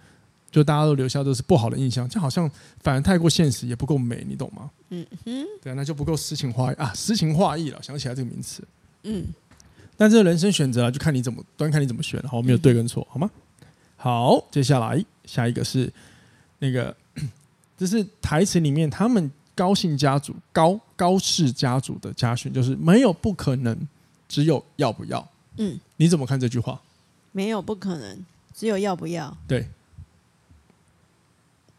[0.57, 4.71] 就大家都留下都是不好的印象，就好像反而太过现实，也不够美，你懂吗？
[4.89, 8.67] 嗯哼，对，那就不够诗情画意啊，诗情画意了，想起来这个名词。
[9.03, 9.27] 嗯，
[9.99, 13.31] 但这个人生选择啊，就看你怎么端，看你怎么选，好，没有对跟错，好吗？
[13.99, 15.93] 好，接下来下一个是
[16.59, 16.97] 那个，
[17.77, 23.77] 这是台词里面他们高姓家族高高氏家族的家训，就是没有不可能，
[24.27, 25.29] 只有要不要。
[25.59, 26.81] 嗯，你怎么看这句话？
[27.33, 29.37] 没有不可能，只有要不要。
[29.47, 29.69] 对。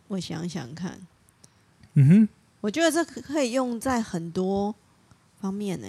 [0.08, 0.98] 我想想看，
[1.96, 2.30] 嗯哼，
[2.62, 4.74] 我觉得这可以用在很多
[5.42, 5.88] 方面呢，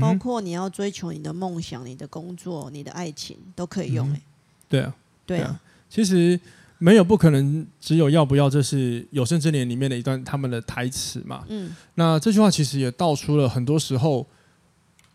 [0.00, 4.20] 包括你要追求你的梦想、你的工作、你的爱情，都可以用哎。
[4.68, 6.38] 对啊，对啊，其实
[6.78, 8.50] 没有不可能，只有要不要。
[8.50, 11.44] 这是《有生之年》里面的一段他们的台词嘛。
[11.48, 14.26] 嗯，那这句话其实也道出了很多时候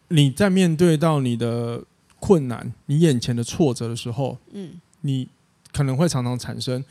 [0.07, 1.83] 你在面对到你的
[2.19, 5.29] 困难、你眼前的挫折的时候，嗯，你
[5.71, 6.83] 可能会常常产生。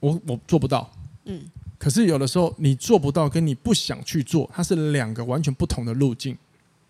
[0.00, 0.90] 我我做不到，
[1.24, 1.42] 嗯，
[1.78, 6.36] 可可是有的时候你做不到，跟你不想去做，它是两个完全不同的路径。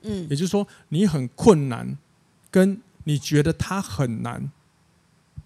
[0.01, 1.87] 嗯，也就是说，你很困难，
[2.51, 4.51] 跟你觉得它很难，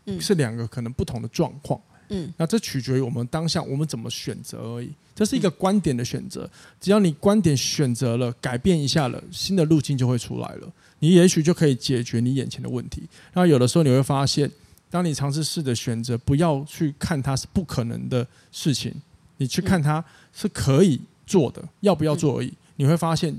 [0.04, 1.80] 嗯，是两个可能不同的状况。
[2.10, 4.92] 嗯，那这取决于我们当下我们怎么选择而已。
[5.16, 6.48] 这是一个观点的选择，
[6.80, 10.72] 只要你观点选择了，改变一下了，新的路径就会出来了。
[11.00, 13.02] 你也许就可以解决你眼前的问题。
[13.32, 14.48] 然后有的时候你会发现，
[14.90, 18.92] 当你尝试试着选择，不要去看它是不可能的事情，
[19.36, 22.52] 你去看它是可以做的，要不要做而已。
[22.76, 23.38] 你会发现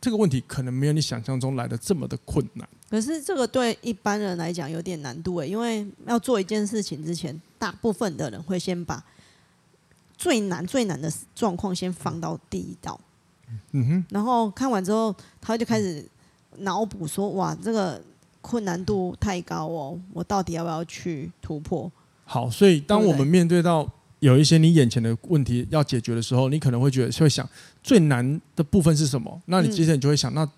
[0.00, 2.68] 这个问题可能没有你想象中来的这么的困难。
[2.90, 9.04] 可是这个对一般人来讲有点难度诶，因为要做一件事情之前，大部分的人会先把
[10.16, 12.98] 最难最难的状况先放到第一道，
[13.72, 16.04] 嗯哼，然后看完之后，他就开始
[16.56, 18.02] 脑补说：“哇，这个
[18.48, 21.90] 困难度太高哦，我到底要不要去突破？”
[22.24, 23.86] 好，所以当我们面对到
[24.20, 27.48] 有一些你眼前的问题要解决的时候，你可能会觉得会想
[27.82, 29.40] 最难的部分是什么？
[29.46, 30.48] 那你接着你就会想那。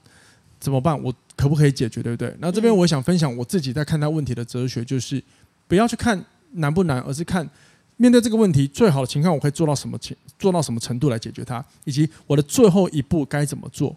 [0.61, 1.03] 怎么办？
[1.03, 2.03] 我可不可以解决？
[2.03, 2.37] 对不对？
[2.39, 5.25] 那这边我想分享我自己在看待问题的哲学，就是
[5.67, 6.23] 不要去看
[6.53, 7.49] 难不难，而是看
[7.97, 13.97] 面对这个问题最好的情况，我可以做到什么情，做到什么程度来解决它，以及我的最后一步该怎么做。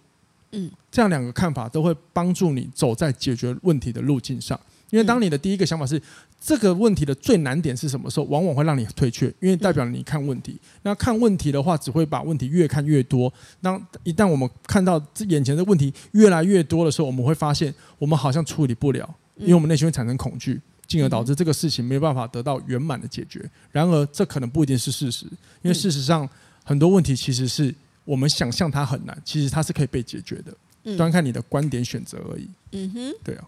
[0.53, 4.59] 嗯，这样两个看法都会帮助你走在解决问题的路径上。
[4.89, 5.99] 因为当你的第一个想法是
[6.39, 10.55] 这个问题的最难点是什么时候，往往会让你退却，因为代表你看问题。
[10.83, 13.33] 那看问题的话，只会把问题越看越多。
[13.59, 23.43] 当一旦我们看到眼前的问题越来越多的时候，我们会发现我们好像处理不了，因为我们内心会产生恐惧，进而导致这个事情没有办法得到圆满的解决。
[23.71, 25.25] 然而，这可能不一定是事实，
[25.63, 26.29] 因为事实上
[26.63, 27.73] 很多问题其实是
[28.05, 32.47] 我们想象它很难，其实它是可以被解决的，端看你的观点选择而已。
[32.71, 33.47] 嗯哼，对啊，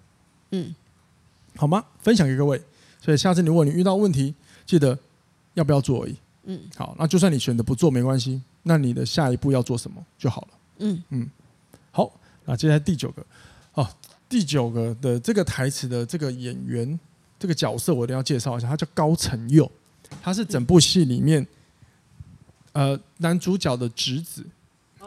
[0.51, 0.73] 嗯。
[1.57, 1.85] 好吗？
[2.01, 2.61] 分享给各位。
[2.99, 4.97] 所以下次如果你遇到问题，记得
[5.53, 6.15] 要不要做而已。
[6.43, 10.47] 嗯，好，那就算你选择不做没关系，那你的下一步要做什么就好了。
[10.79, 11.29] 嗯嗯，
[11.91, 12.11] 好，
[12.43, 13.25] 那接下来第九个，
[13.75, 13.87] 哦，
[14.27, 16.99] 第九个的这个台词的这个演员
[17.39, 19.71] 这个角色，我一定要介绍一下，他叫高成佑，
[20.21, 21.45] 他是整部戏里面
[22.75, 24.45] 呃男主角的侄子，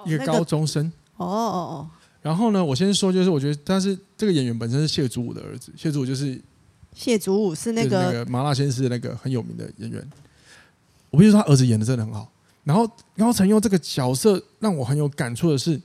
[0.06, 0.90] 一个高中生。
[1.18, 1.90] 哦哦哦。
[2.22, 6.40] 然后呢，我先说，就是我觉得但是这个演员本身是谢祖武的儿子，谢祖武就是
[6.94, 10.10] 谢祖武是那个那个麻辣鲜师那个很有名的演员。
[11.10, 12.30] 我必须说他儿子演的真的很好。
[12.64, 15.80] 然后高成佑这个角色让我很有感触的是，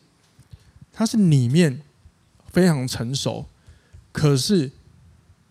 [0.91, 1.81] 他是里面
[2.51, 3.45] 非常成熟，
[4.11, 4.71] 可是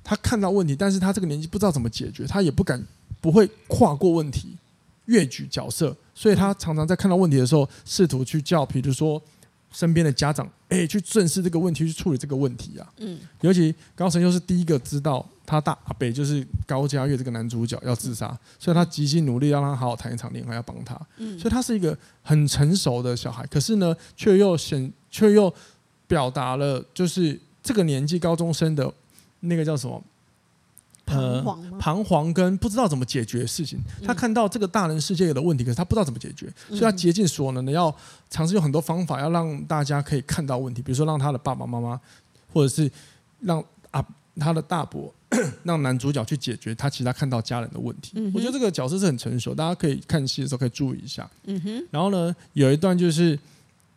[0.03, 2.85] 他看到问题，但是他这个年纪不知道怎么解决，他也不敢
[3.21, 4.57] 不会跨过问题，
[5.07, 9.23] 越举角色，所以他常常在看到问题的时候，试图去叫，比如说。
[9.75, 12.87] 身边的家长，哎、欸，去正视这个问题，去处理这个问题啊。
[12.99, 20.95] 嗯，尤其高成又是第一个知道他大阿伯就是高嘉岳这个男主角要自杀，所以他极尽努力让他好好谈一场恋爱，要帮他。
[21.17, 25.51] 嗯，所以他是一个很成熟的小孩，可是呢，却又显，却又
[26.07, 28.93] 表达了就是这个年纪高中生的
[29.41, 30.05] 那个叫什么？
[31.15, 31.43] 呃，
[31.79, 37.95] 彷徨跟不知道怎么解决事情，他看到这个大人世界有的问题，可是他不知道怎么解决，所以他竭尽所能的要
[38.31, 42.01] 尝试用很多方法，要让大家可以看到问题，比如说让他的爸爸妈妈，
[42.53, 42.91] 或者是
[43.41, 44.05] 让啊
[44.37, 45.13] 他的大伯，
[45.65, 48.13] 让男主角去解决他其他看到家人的问题。
[48.35, 51.29] 我觉得这个角色是很成熟，大家可以看戏的时候可以注意一下。
[51.45, 51.87] 嗯哼。
[51.91, 53.39] 然后呢，有一段就是，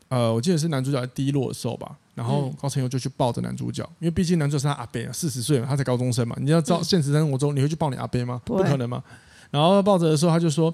[0.10, 1.98] 呃，我记得是男主角低落的时候吧。
[2.16, 6.36] 然后高成佑就去抱着男主角，因为毕竟男主角是他阿伯啊，四十岁了，他才高中生嘛。
[6.40, 8.42] 你要知道现实生活中你会去抱你阿伯吗？
[8.46, 9.04] 不可能嘛。
[9.52, 10.74] 然后抱着的时候，他就说，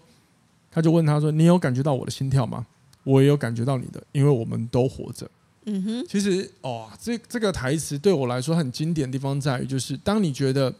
[0.72, 2.66] 他就问他说：“你有感觉到我的心跳吗？”
[3.04, 5.30] 我也有感觉到你的，因为我们都活着。
[5.66, 6.06] 嗯哼。
[6.08, 10.72] 其实哦，这这个台词对我来说很经典的地方在于，就是当你觉得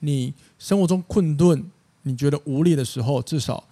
[0.00, 1.64] 你生活中困顿，
[2.02, 3.62] 你觉得无力的时候，至少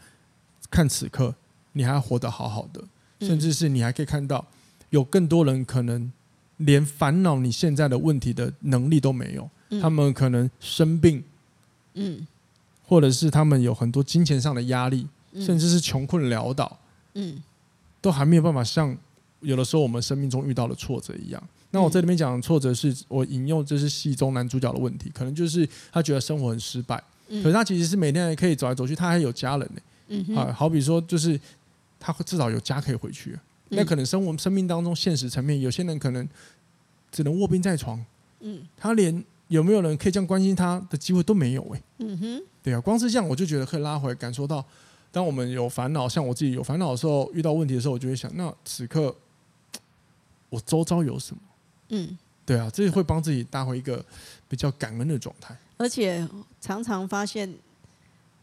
[0.71, 1.35] 看此刻，
[1.73, 2.83] 你还活得好好的，
[3.21, 4.47] 甚至是你还可以看到。
[4.95, 6.13] 有更多人可能
[6.59, 11.21] 连烦恼你现在的问题的能力都没有，嗯、他们可能生病，
[11.95, 12.25] 嗯，
[12.87, 16.79] 或者是他们有很多金钱上的压力，嗯、甚至是穷困潦倒，
[17.15, 17.43] 嗯，
[18.01, 18.97] 都还没有办法像
[19.41, 21.43] 有的时候我们生命中遇到的挫折一样。
[21.73, 31.41] 那我这里面讲的挫折是我引用这是戏中男主角的问题，可能就是他觉得生活很失败，嗯、可是他其实是每天还可以走来走去，他还有家人呢，啊，好比说就是
[31.99, 33.37] 他至少有家可以回去。
[33.77, 36.29] 那可能生活生命当中现实层面，有些人可能
[37.11, 38.05] 只能卧病在床，
[38.41, 44.65] 嗯，他连有没有人可以这样关心他的机会都没有哎，嗯哼，对啊，光是这样我就觉得可以拉回来感受到，
[45.13, 49.15] 当我们有烦恼，像我自己有烦恼的时候，遇到问题的时候，我就会想，那此刻
[50.51, 51.43] 我周遭有什么？
[51.91, 54.05] 嗯，对啊，这会帮自己带回一个
[54.49, 55.57] 比较感恩的状态。
[55.77, 56.27] 而且
[56.61, 57.53] 常常发现，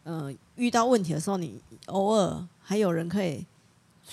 [0.04, 3.44] 呃，遇到问题的时候，你偶尔还有人可以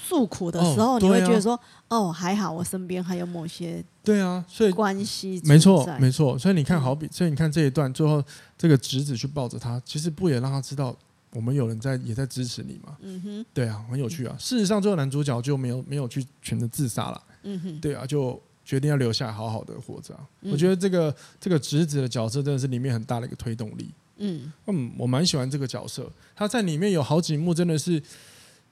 [0.01, 1.59] 诉苦的时候，哦、你会觉得说，
[1.89, 6.37] 哦，还好，我身边还有某些对啊，所以关系没错没错。
[6.37, 8.23] 所以你看，好比，所以你看这一段最后，
[8.57, 10.95] 这个侄子去抱着他，其实不也让他知道，
[11.33, 12.97] 我们有人在也在支持你吗？
[13.01, 14.35] 嗯哼，对啊，很有趣啊。
[14.39, 17.21] 事实上，最后男主角就没有没有去选择自杀了。
[17.43, 20.21] 嗯哼，对啊，就决定要留下来，好好的活着、啊。
[20.41, 23.89] 嗯、我觉得这个这个侄子的角色真的是里面很大的一个推动力。
[24.21, 26.11] 嗯嗯，我蛮喜欢这个角色。
[26.35, 28.01] 他在里面有好几幕，真的是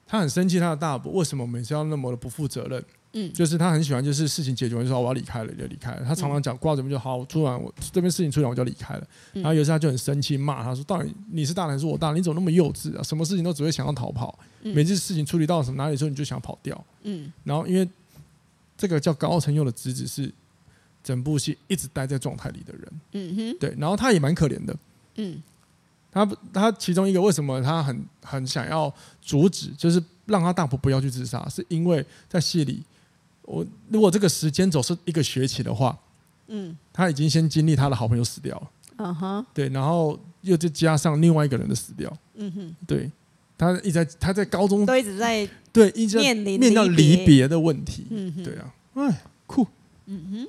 [0.08, 2.84] 他很生气他的大伯为什么每次要那么的不负责任。
[3.12, 6.04] 嗯，就是他很喜欢，就是事情解决完就说我要离开了，就离开了。
[6.04, 9.06] 他常常讲挂着边就好，我做完我这边事情处理完我就离开了。
[9.32, 12.18] 然后有时候他就很生气，骂他说：“到底你是大人还是我大人？
[12.18, 13.02] 你怎么那么幼稚啊？
[13.02, 17.88] 什么事情都只会想要逃跑，每次事情处理到什么哪里的时候你就想跑掉。”嗯，然后因为
[18.76, 20.30] 这个叫高成佑的侄子是
[21.02, 22.92] 整部戏一直待在状态里的人。
[23.12, 24.76] 嗯哼，对，然后他也蛮可怜的。
[25.16, 25.42] 嗯。
[26.10, 32.82] 他他其中一个为什么他很很想要阻止，就是让他大伯不要去自杀，是因为在戏里，
[33.42, 35.96] 我如果这个时间轴是一个学期的话，
[36.46, 43.10] 嗯，他已经先经历他的好朋友死掉了，嗯哼，对，然后又再加上另外一个人的死掉，嗯哼，对，
[43.58, 49.66] 他一直在他在高中都一直在对一直在面临面到离别的问题，嗯哼，对啊，哎，酷，
[50.06, 50.48] 嗯哼，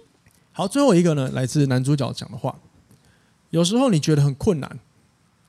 [0.54, 2.58] 好，最后一个呢，来自男主角讲的话，
[3.50, 4.80] 有时候你觉得很困难。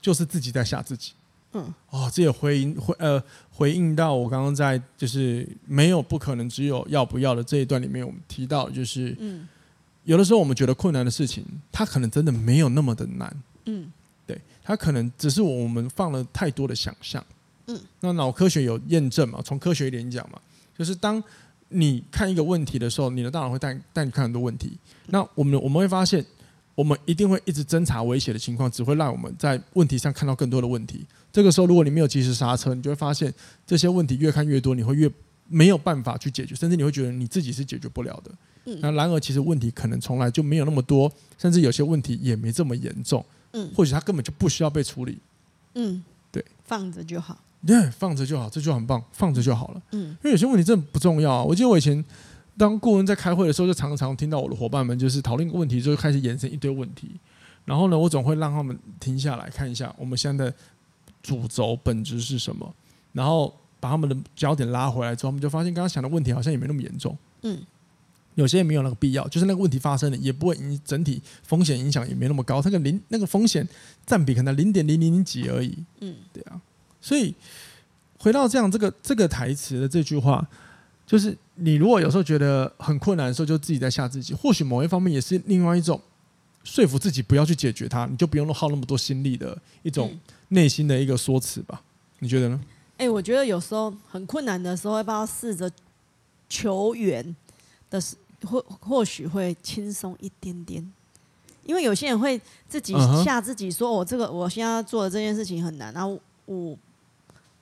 [0.00, 1.12] 就是自己在吓自己，
[1.52, 9.46] 嗯，哦，这也回应回呃回应到我刚刚在就是没有不可能，只有要不要的这一段里面，我们提到就是，嗯，
[10.04, 13.92] 有的时候我们觉得困难的事情，它可能真的没有那么的难，嗯，
[14.26, 17.22] 对，它可能只是我们放了太多的想象，
[17.66, 19.42] 嗯，那脑科学有验证嘛？
[19.44, 20.40] 从科学一点讲嘛，
[20.78, 21.22] 就是当
[21.68, 26.24] 你看一个问题的时候，你的大脑会带带你看很多问题，那我们我们会发现。
[26.74, 31.06] 我们一定会一直侦查威胁的情况，只会让我们在问题上看到更多的问题。
[31.32, 33.32] 这个时候，如果你没有及时刹车，你就会发现
[33.66, 35.10] 这些问题越看越多，你会越
[35.46, 38.32] 没有办法去解决，甚至你会觉得你自己是解决不了的。
[38.64, 38.78] 嗯。
[38.80, 43.24] 那然而，其实问题可能从来就没有那么多，甚至有些问题也没这么严重。
[43.52, 43.70] 嗯。
[43.74, 45.18] 或许它根本就不需要被处理。
[45.74, 46.02] 嗯。
[46.32, 46.44] 对。
[46.64, 47.38] 放着就好。
[47.66, 49.82] 对，放着就好，这就很棒，放着就好了。
[49.92, 50.08] 嗯。
[50.08, 51.44] 因为有些问题真的不重要啊。
[51.44, 52.02] 我记得我以前。
[52.60, 57.10] 当顾问在开会的时候，就常常听到我的伙伴们就是讨论一个问题，就开始延伸一堆问题。
[57.64, 60.54] 然后呢，我总会让他们停下来看一下我们现在的
[61.22, 62.70] 主轴本质是什么，
[63.14, 67.16] 然后把他们的焦点拉回来之后，我们就发现刚刚想的问题好像也没那么严重。
[67.40, 67.62] 嗯，
[68.34, 73.66] 有些也没有那个必要，就是那个问题发生了，也不会影整体风险影响也没那么高，那个零那个风险
[74.04, 75.78] 占比可能零点零零零几而已。
[76.00, 76.60] 嗯，对啊。
[77.00, 77.34] 所以
[78.18, 80.46] 回到这样这个这个台词的这句话。
[81.10, 84.32] 就是你如果有时候觉得很困难的时候，就自己在吓自己。
[84.32, 86.00] 或许某一方面也是另外一种
[86.62, 90.16] 说服自己不要去解决它，你就不用耗那么多心力的一种
[90.50, 91.82] 内心的一个说辞吧？
[92.20, 92.60] 你觉得呢？
[92.96, 95.68] 哎、欸，我觉得有时候很困难的时候，要不要试着
[96.48, 97.34] 求援
[97.90, 100.92] 的是，或或许会轻松一点点。
[101.64, 102.94] 因为有些人会自己
[103.24, 106.78] 吓自己，说我这个我现在做的这件事情很难，然后我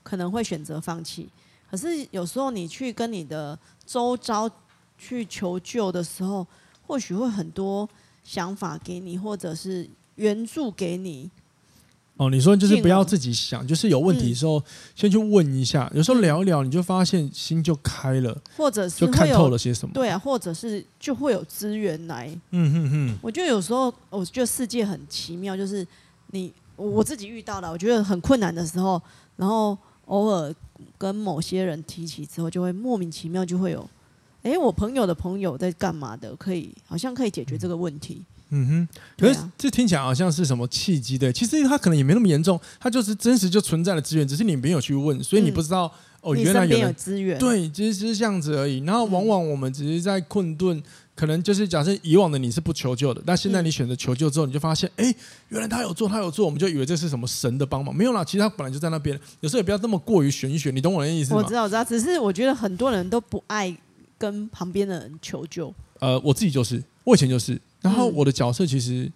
[0.03, 1.27] 可能会选择放弃。
[1.71, 4.51] 可是有时候你去跟你的周遭
[4.97, 6.47] 去求救的时候，
[6.87, 7.89] 或许会很多
[8.25, 11.31] 想法给你，或者是援助给你。
[12.17, 14.61] 哦，你说就是不要自己想，就是有问题的时候
[14.97, 15.89] 先去问一下。
[15.95, 19.95] 有时候聊一聊，你就发现心就开了，或者是就看透了些什么。
[19.95, 22.29] 对啊，或者是就会有资源来。
[22.51, 23.19] 嗯哼哼。
[23.23, 25.87] 我觉得有时候，我觉得世界很奇妙，就是
[26.33, 29.01] 你我自己遇到了，我觉得很困难的时候，
[29.37, 29.79] 然后
[30.09, 30.55] 偶尔。
[30.97, 33.89] 跟某些人提起之后，就会莫名其妙就会有，
[34.43, 36.35] 哎、欸，我朋友的朋友在干嘛的？
[36.37, 38.23] 可以，好像可以解决这个问题。
[38.51, 41.33] 嗯哼，可是这听起来好像是什么契机的？
[41.33, 47.39] 其实他可能也没那么严重，他就是真实就存在的资源，只是你没有去问，所以你不知道、嗯、哦，原来有资源。
[47.39, 48.79] 对，其实只是这样子而已。
[48.79, 50.83] 然后往往我们只是在困顿。
[51.19, 55.13] 可能就是假设以往的你是不求救的，但现在你选择求救之后，你就发现，哎，
[55.49, 59.19] 原来他有做，他有做，我们就以为这是什么神的帮忙，没有啦，其实他本来就在那边。
[59.41, 61.39] 有时候也不要这么过于玄学，你懂我的意思吗？
[61.39, 63.77] 我知道，我知道，只是我觉得很多人都不爱
[64.17, 65.75] 跟旁边的人求救。
[65.99, 69.11] 呃，我自己就是，我以前就是，然后我的角色其实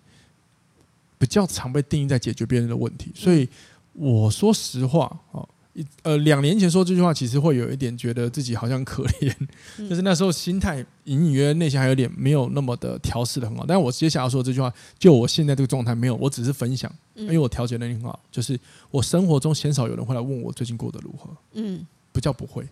[1.18, 3.48] 比较常被定义在解决别人的问题，所以
[3.92, 5.46] 我说实话啊。
[5.74, 9.34] 一呃，两年前说这句话，其实会有一点觉得自己好像可怜，
[9.78, 13.64] 嗯、 就是那时候心态隐隐约约内心还有点没有那么的调试的很好。
[13.66, 18.20] 但我接下来说这句话，就我现在这个状态没有，我只是分享，因为我调节能力很好。
[18.30, 18.58] 就是
[18.90, 22.66] 我生活中鲜少有人会来问我最近过得如何，嗯，不叫不会，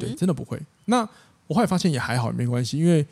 [0.00, 0.58] 对，真的不会。
[0.86, 1.06] 那
[1.46, 3.06] 我后来发现也还好，没关系，因为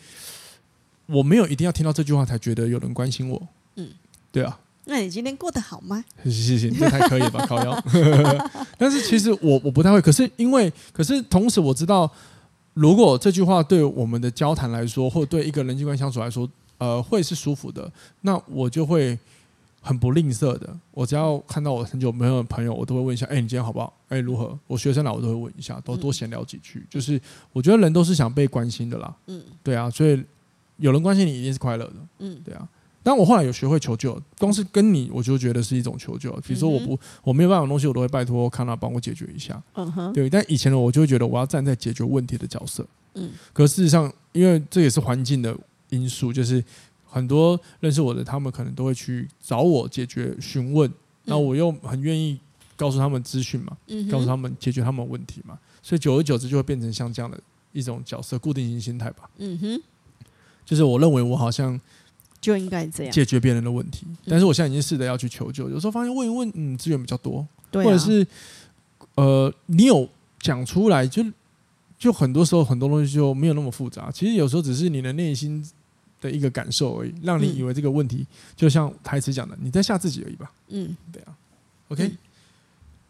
[1.05, 3.91] 我没有一定要听到这句话才觉得有人关心我，嗯，
[4.33, 4.59] 对啊。
[4.87, 6.05] 那你今天过得好吗？
[6.25, 7.85] 行行行，这还可以吧，靠腰。
[8.77, 12.11] 但是其实我我不太会，可是因为可是同时我知道，
[12.75, 19.19] 如果这句话对我们的交谈来说，或者对一个人际关系相处来说，呃，会是舒服的，那我就会
[19.81, 20.77] 很不吝啬的。
[20.91, 23.91] 我只要看到我很久没有的朋友，我都会问一下：哎，你今天好不好？
[24.09, 24.59] 哎，如何？
[24.67, 26.85] 我学生来我都会问一下，都多闲聊几句。
[26.91, 27.19] 就是
[27.53, 29.15] 我觉得人都是想被关心的啦。
[29.29, 30.23] 嗯，对啊，所以
[30.77, 31.95] 有人关心你一定是快乐的。
[32.19, 32.69] 嗯，对啊。
[33.05, 36.33] 但我后来有学会求救，光是跟你，我就觉得是一种求救。
[36.37, 39.63] 比如说，我不我没有办法的东西，我都会拜托康纳帮我解决一下。
[39.75, 40.31] 嗯哼，对。
[40.31, 42.87] 但以前的我就会觉得我要站在解决问题的角色。
[43.13, 43.31] 嗯。
[43.53, 45.55] 可事实上，因为这也是环境的
[45.91, 46.65] 因素，就是
[47.05, 50.91] 很多认识我的，他们可能都会去找我解决询问，
[51.25, 52.41] 那我又很愿意
[52.75, 53.77] 告诉他们资讯嘛，
[54.11, 57.39] 告诉他们解决他们问题嘛，所以久而久之就会变成像这样的
[57.73, 59.29] 一种角色固定型心态吧。
[59.37, 59.83] 嗯哼。
[60.65, 61.79] 就是我认为我好像。
[62.45, 65.71] 就应该这样解决别人的问题，但是我现在已经试着要去求救。
[65.71, 68.27] 有时候发现问一问，嗯，资源比较多，或者是
[69.15, 70.07] 呃，你有
[70.41, 71.25] 讲出来，就
[71.99, 74.11] 就很多时候很多东西就没有那么复杂。
[74.11, 75.67] 其实有时候只是你的内心
[76.21, 80.53] 的一个感受而已，让你以为这个问题就像台词讲的，你在吓自己而已吧。
[80.69, 81.35] 嗯，对啊。
[81.89, 82.13] OK，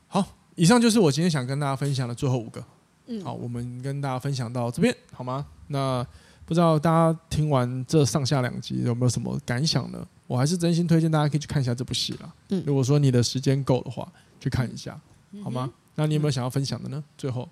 [0.07, 0.25] 好，
[0.55, 2.65] 以上就是我今天想跟大家分享的最后五个。
[3.09, 5.45] 嗯，好，我们跟大家分享到这边好吗？
[5.67, 6.07] 那。
[6.47, 10.07] 不知道大家听完这上下两集有没有什么感想呢？
[10.27, 12.33] 我还是真心推荐大家可以去看一下这部戏啦。
[12.49, 14.99] 嗯，如果说你的时间够的话，去看一下，
[15.43, 15.71] 好吗？
[15.95, 17.03] 那你有没有想要分享的呢？
[17.17, 17.49] 最后，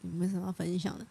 [0.00, 1.04] 没什么要分享的，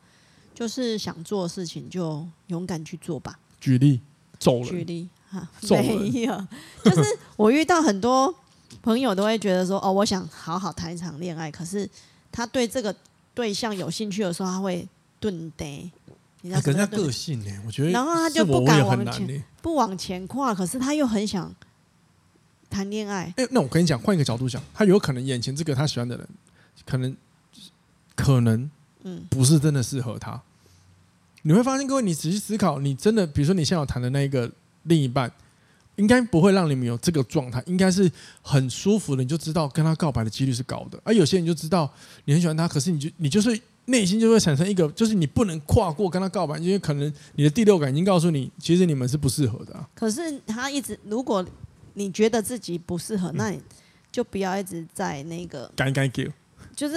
[0.53, 3.37] 就是想做的事情就勇敢去做吧。
[3.59, 4.01] 举例，
[4.39, 4.65] 走了。
[4.65, 6.47] 举例哈， 没有，
[6.83, 8.33] 就是我遇到很多
[8.81, 11.89] 朋友都会觉得说，哦，我想好好谈一场恋爱，可是
[12.31, 12.95] 他对这个
[13.33, 14.87] 对象有兴趣的时候，他会
[15.19, 15.89] 顿呆。
[16.45, 17.51] 你跟他个性呢？
[17.65, 20.53] 我觉得，然后他就不敢往前，不往前跨。
[20.53, 21.49] 可是他又很想
[22.69, 23.33] 谈恋爱。
[23.37, 26.27] 哎，那我跟你讲，换一个角度讲，他有可能眼前这个他喜欢的人，
[26.85, 27.15] 可能
[28.13, 28.69] 可能
[29.03, 30.41] 嗯，不是真的适合他。
[31.43, 34.51] 你会发现，各位，你仔细思考，你真的，比如说你现在有谈的那一个
[34.83, 35.31] 另一半，
[35.95, 39.23] 应该不会让你们有这个状态，应该是很舒服的。
[39.23, 40.99] 你就知道跟他告白的几率是高的。
[41.05, 41.89] 而有些人就知道
[42.25, 43.57] 你很喜欢他，可是你就你就是。
[43.86, 49.88] 内心就会产生一个，就是你不能跨过跟他告白，因为可能你的第六感已经告诉你，其实你们是不适合的啊。
[49.93, 51.45] 可是他一直，如果
[51.93, 53.61] 你觉得自己不适合，那你
[54.11, 56.31] 就不要一直在那个，该该给，
[56.75, 56.95] 就是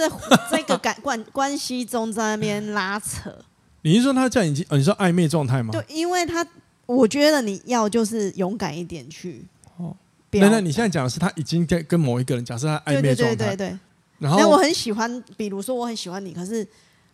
[0.49, 3.37] 这个感关关系中在那边拉扯。
[3.81, 5.71] 你是说他在已经，你说暧昧状态吗？
[5.71, 6.45] 对，因为他，
[6.85, 9.45] 我觉得你要就是勇敢一点去。
[9.77, 9.95] 哦，
[10.31, 13.79] 那那你现在讲的是他已经在跟某一个人，假设他暧昧状态，对对对对对。
[14.19, 16.67] 然后我很喜欢，比如说我很喜欢你，可是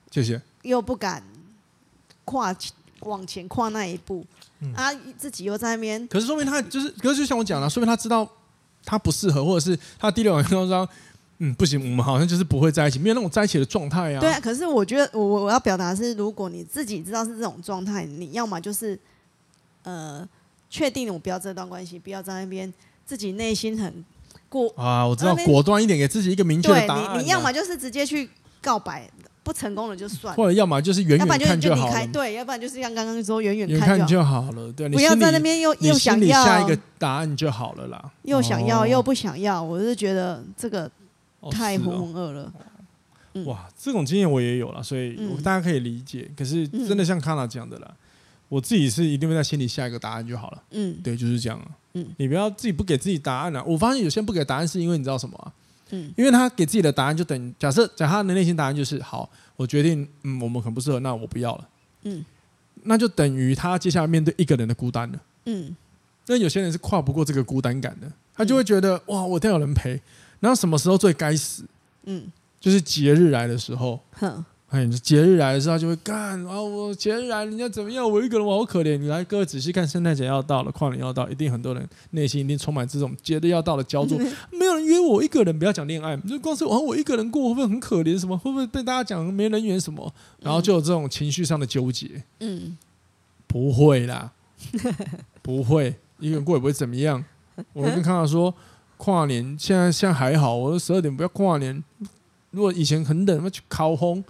[0.10, 1.22] 谢谢，又不敢
[2.24, 2.56] 跨
[3.02, 4.26] 往前跨那一步，
[4.62, 6.08] 嗯、啊，自己又在那边。
[6.08, 8.26] 可是说明他就是，可是就像我讲了，说明他知道
[8.86, 10.88] 他不适合，或者是他第六感当中，
[11.40, 14.22] 嗯，不行，我们好像就是不会在一起，没有那种在一起的状态啊。
[14.22, 18.98] 对啊，可是我觉得我我要表达的是，如果你自己知道是这种状态，你要么就是
[19.84, 20.26] 呃，
[20.70, 22.74] 确定我不要这段关系，不要在那边
[23.06, 24.06] 自己内心很。
[24.54, 28.30] 果啊，我知道，果断一点，给自己一个明确的答案你你要么就是直接去
[28.62, 29.10] 告白，
[29.42, 32.08] 不成功了就算；或者要么就是远远看就好了。
[32.14, 34.72] 对，要不然就是像刚刚说远远看，看就好了。
[34.74, 38.12] 对，不要在那边又又想要下一个答案就好了啦。
[38.22, 40.90] 又想要又不想要，我是觉得这个
[41.52, 42.54] 太浑浑噩了。
[43.46, 46.30] 哇，这种经验我也有了，所以我大家可以理解。
[46.38, 47.92] 可是真的像康娜讲的啦，
[48.54, 50.64] 我自己是一定会在心里下一个答案就好了。
[50.70, 51.60] 嗯，对，就是这样。
[51.94, 53.64] 嗯，你不要自己不给自己答案啊！
[53.66, 55.52] 我发现有些人不给答案是因为你知道什么啊？
[55.90, 61.70] 嗯，因为他给自己的答案就等于假设，假设他的内心答案就是好，我决定，嗯，我们很不适合，那我不要了。
[62.04, 62.24] 嗯，
[62.84, 65.20] 那就等于他接下来面对一个人的孤单了。
[65.46, 65.76] 嗯，
[66.28, 70.00] 那有些人是跨不过这个孤单感的，他就会觉得哇，我一定要有人陪，
[70.40, 71.64] 然后什么时候最该死？
[72.04, 74.00] 嗯，就是节日来的时候。
[74.12, 74.46] 哼。
[74.74, 76.60] 哎，节日来的时候就会干啊！
[76.60, 78.10] 我节日来，人家怎么样？
[78.10, 78.98] 我一个人，我好可怜。
[78.98, 84.18] 你来，各位仔细看，圣诞节要到了，跨年要到，一定很多人内心一定充满这种节日要到的焦灼。
[84.50, 88.20] 没有人约我一个人，不要讲恋爱，就光是我我一个人过，会不会很可怜？
[88.20, 89.80] 什么会不会被大家讲没人缘？
[89.80, 90.12] 什么？
[90.40, 92.24] 然后就有这种情绪上的纠结。
[92.40, 92.76] 嗯，
[93.46, 94.32] 不会啦，
[95.44, 97.24] 不会，一个人过也不会怎么样。
[97.74, 98.52] 我跟康康说，
[98.98, 101.84] 跨年现在现在还好，我说十二点不要跨年。
[102.50, 104.24] 如果以前很冷，那去烤红。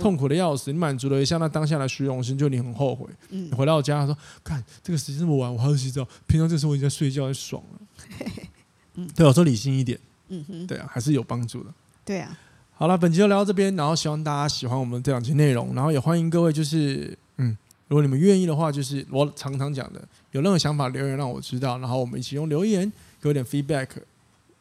[0.00, 3.06] 痛苦的要死，你满足了一下那当下的虚荣心，就你很后悔。
[3.30, 6.06] 嗯、你回到家说：“看这个时间这么晚，我还要洗澡。
[6.26, 8.06] 平常这时候我已经在睡觉，很爽了。
[8.94, 9.98] 嗯”对，我说理性一点。
[10.28, 11.70] 嗯哼，对啊，还是有帮助的。
[12.04, 12.38] 对啊。
[12.76, 22.90] 好了，本期就聊到这边，然后希望大家喜欢我们这两期内容，然后也欢迎各位就是嗯如果你们愿意的话，就是我常常讲的，有任何想法留言让我知道，然后我们一起用留言
[23.20, 23.88] 给我点 feedback，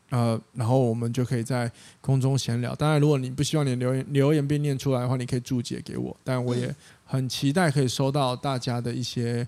[0.09, 2.75] 呃，然后我们就可以在空中闲聊。
[2.75, 6.15] 当然，如果你不希望你留言留言被念出来的话，你可以注解给我。
[6.23, 6.73] 但我也
[7.05, 9.47] 很期待可以收到大家的一些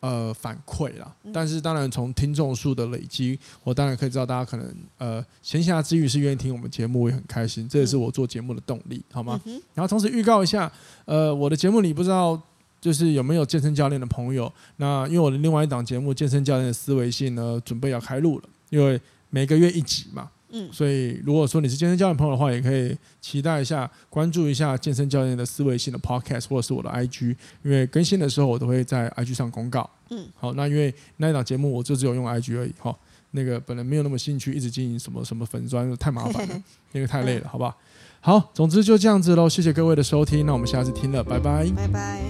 [0.00, 1.14] 呃反馈啦。
[1.32, 7.68] 但是当然，从听众数的累积，我当然可以知道大家可能呃闲暇之余是愿意听我们节目，我也很开心。
[7.68, 9.40] 这也是我做节目的动力，好吗？
[9.74, 10.70] 然后同时预告一下，
[11.04, 12.40] 呃，我的节目里不知道。
[12.80, 14.50] 就是有没有健身教练的朋友？
[14.76, 18.44] 那因为我的另外一档节目《健身教练的思维性》呢，准备要开录了。
[18.70, 18.98] 因为
[19.30, 29.88] 每个月一集嘛，嗯，所以如果说你是健身教练朋友的话，也可以期待一下，关注一下《健身教练的思维性》的 Podcast 或者是我的 IG，因为更新的时候我都会在 IG 上公告。
[30.10, 32.94] 嗯，好，那因为那一档节目我就只有用 IG 而已，哈，
[33.30, 36.62] 那个本来没有那么兴趣一直经营什么什么粉砖，太麻烦了，
[36.92, 37.76] 那个太累了，好不好？
[38.22, 42.20] 好，总之就这样子喽，谢谢各位的收听，那我们下次听了，拜拜，拜拜。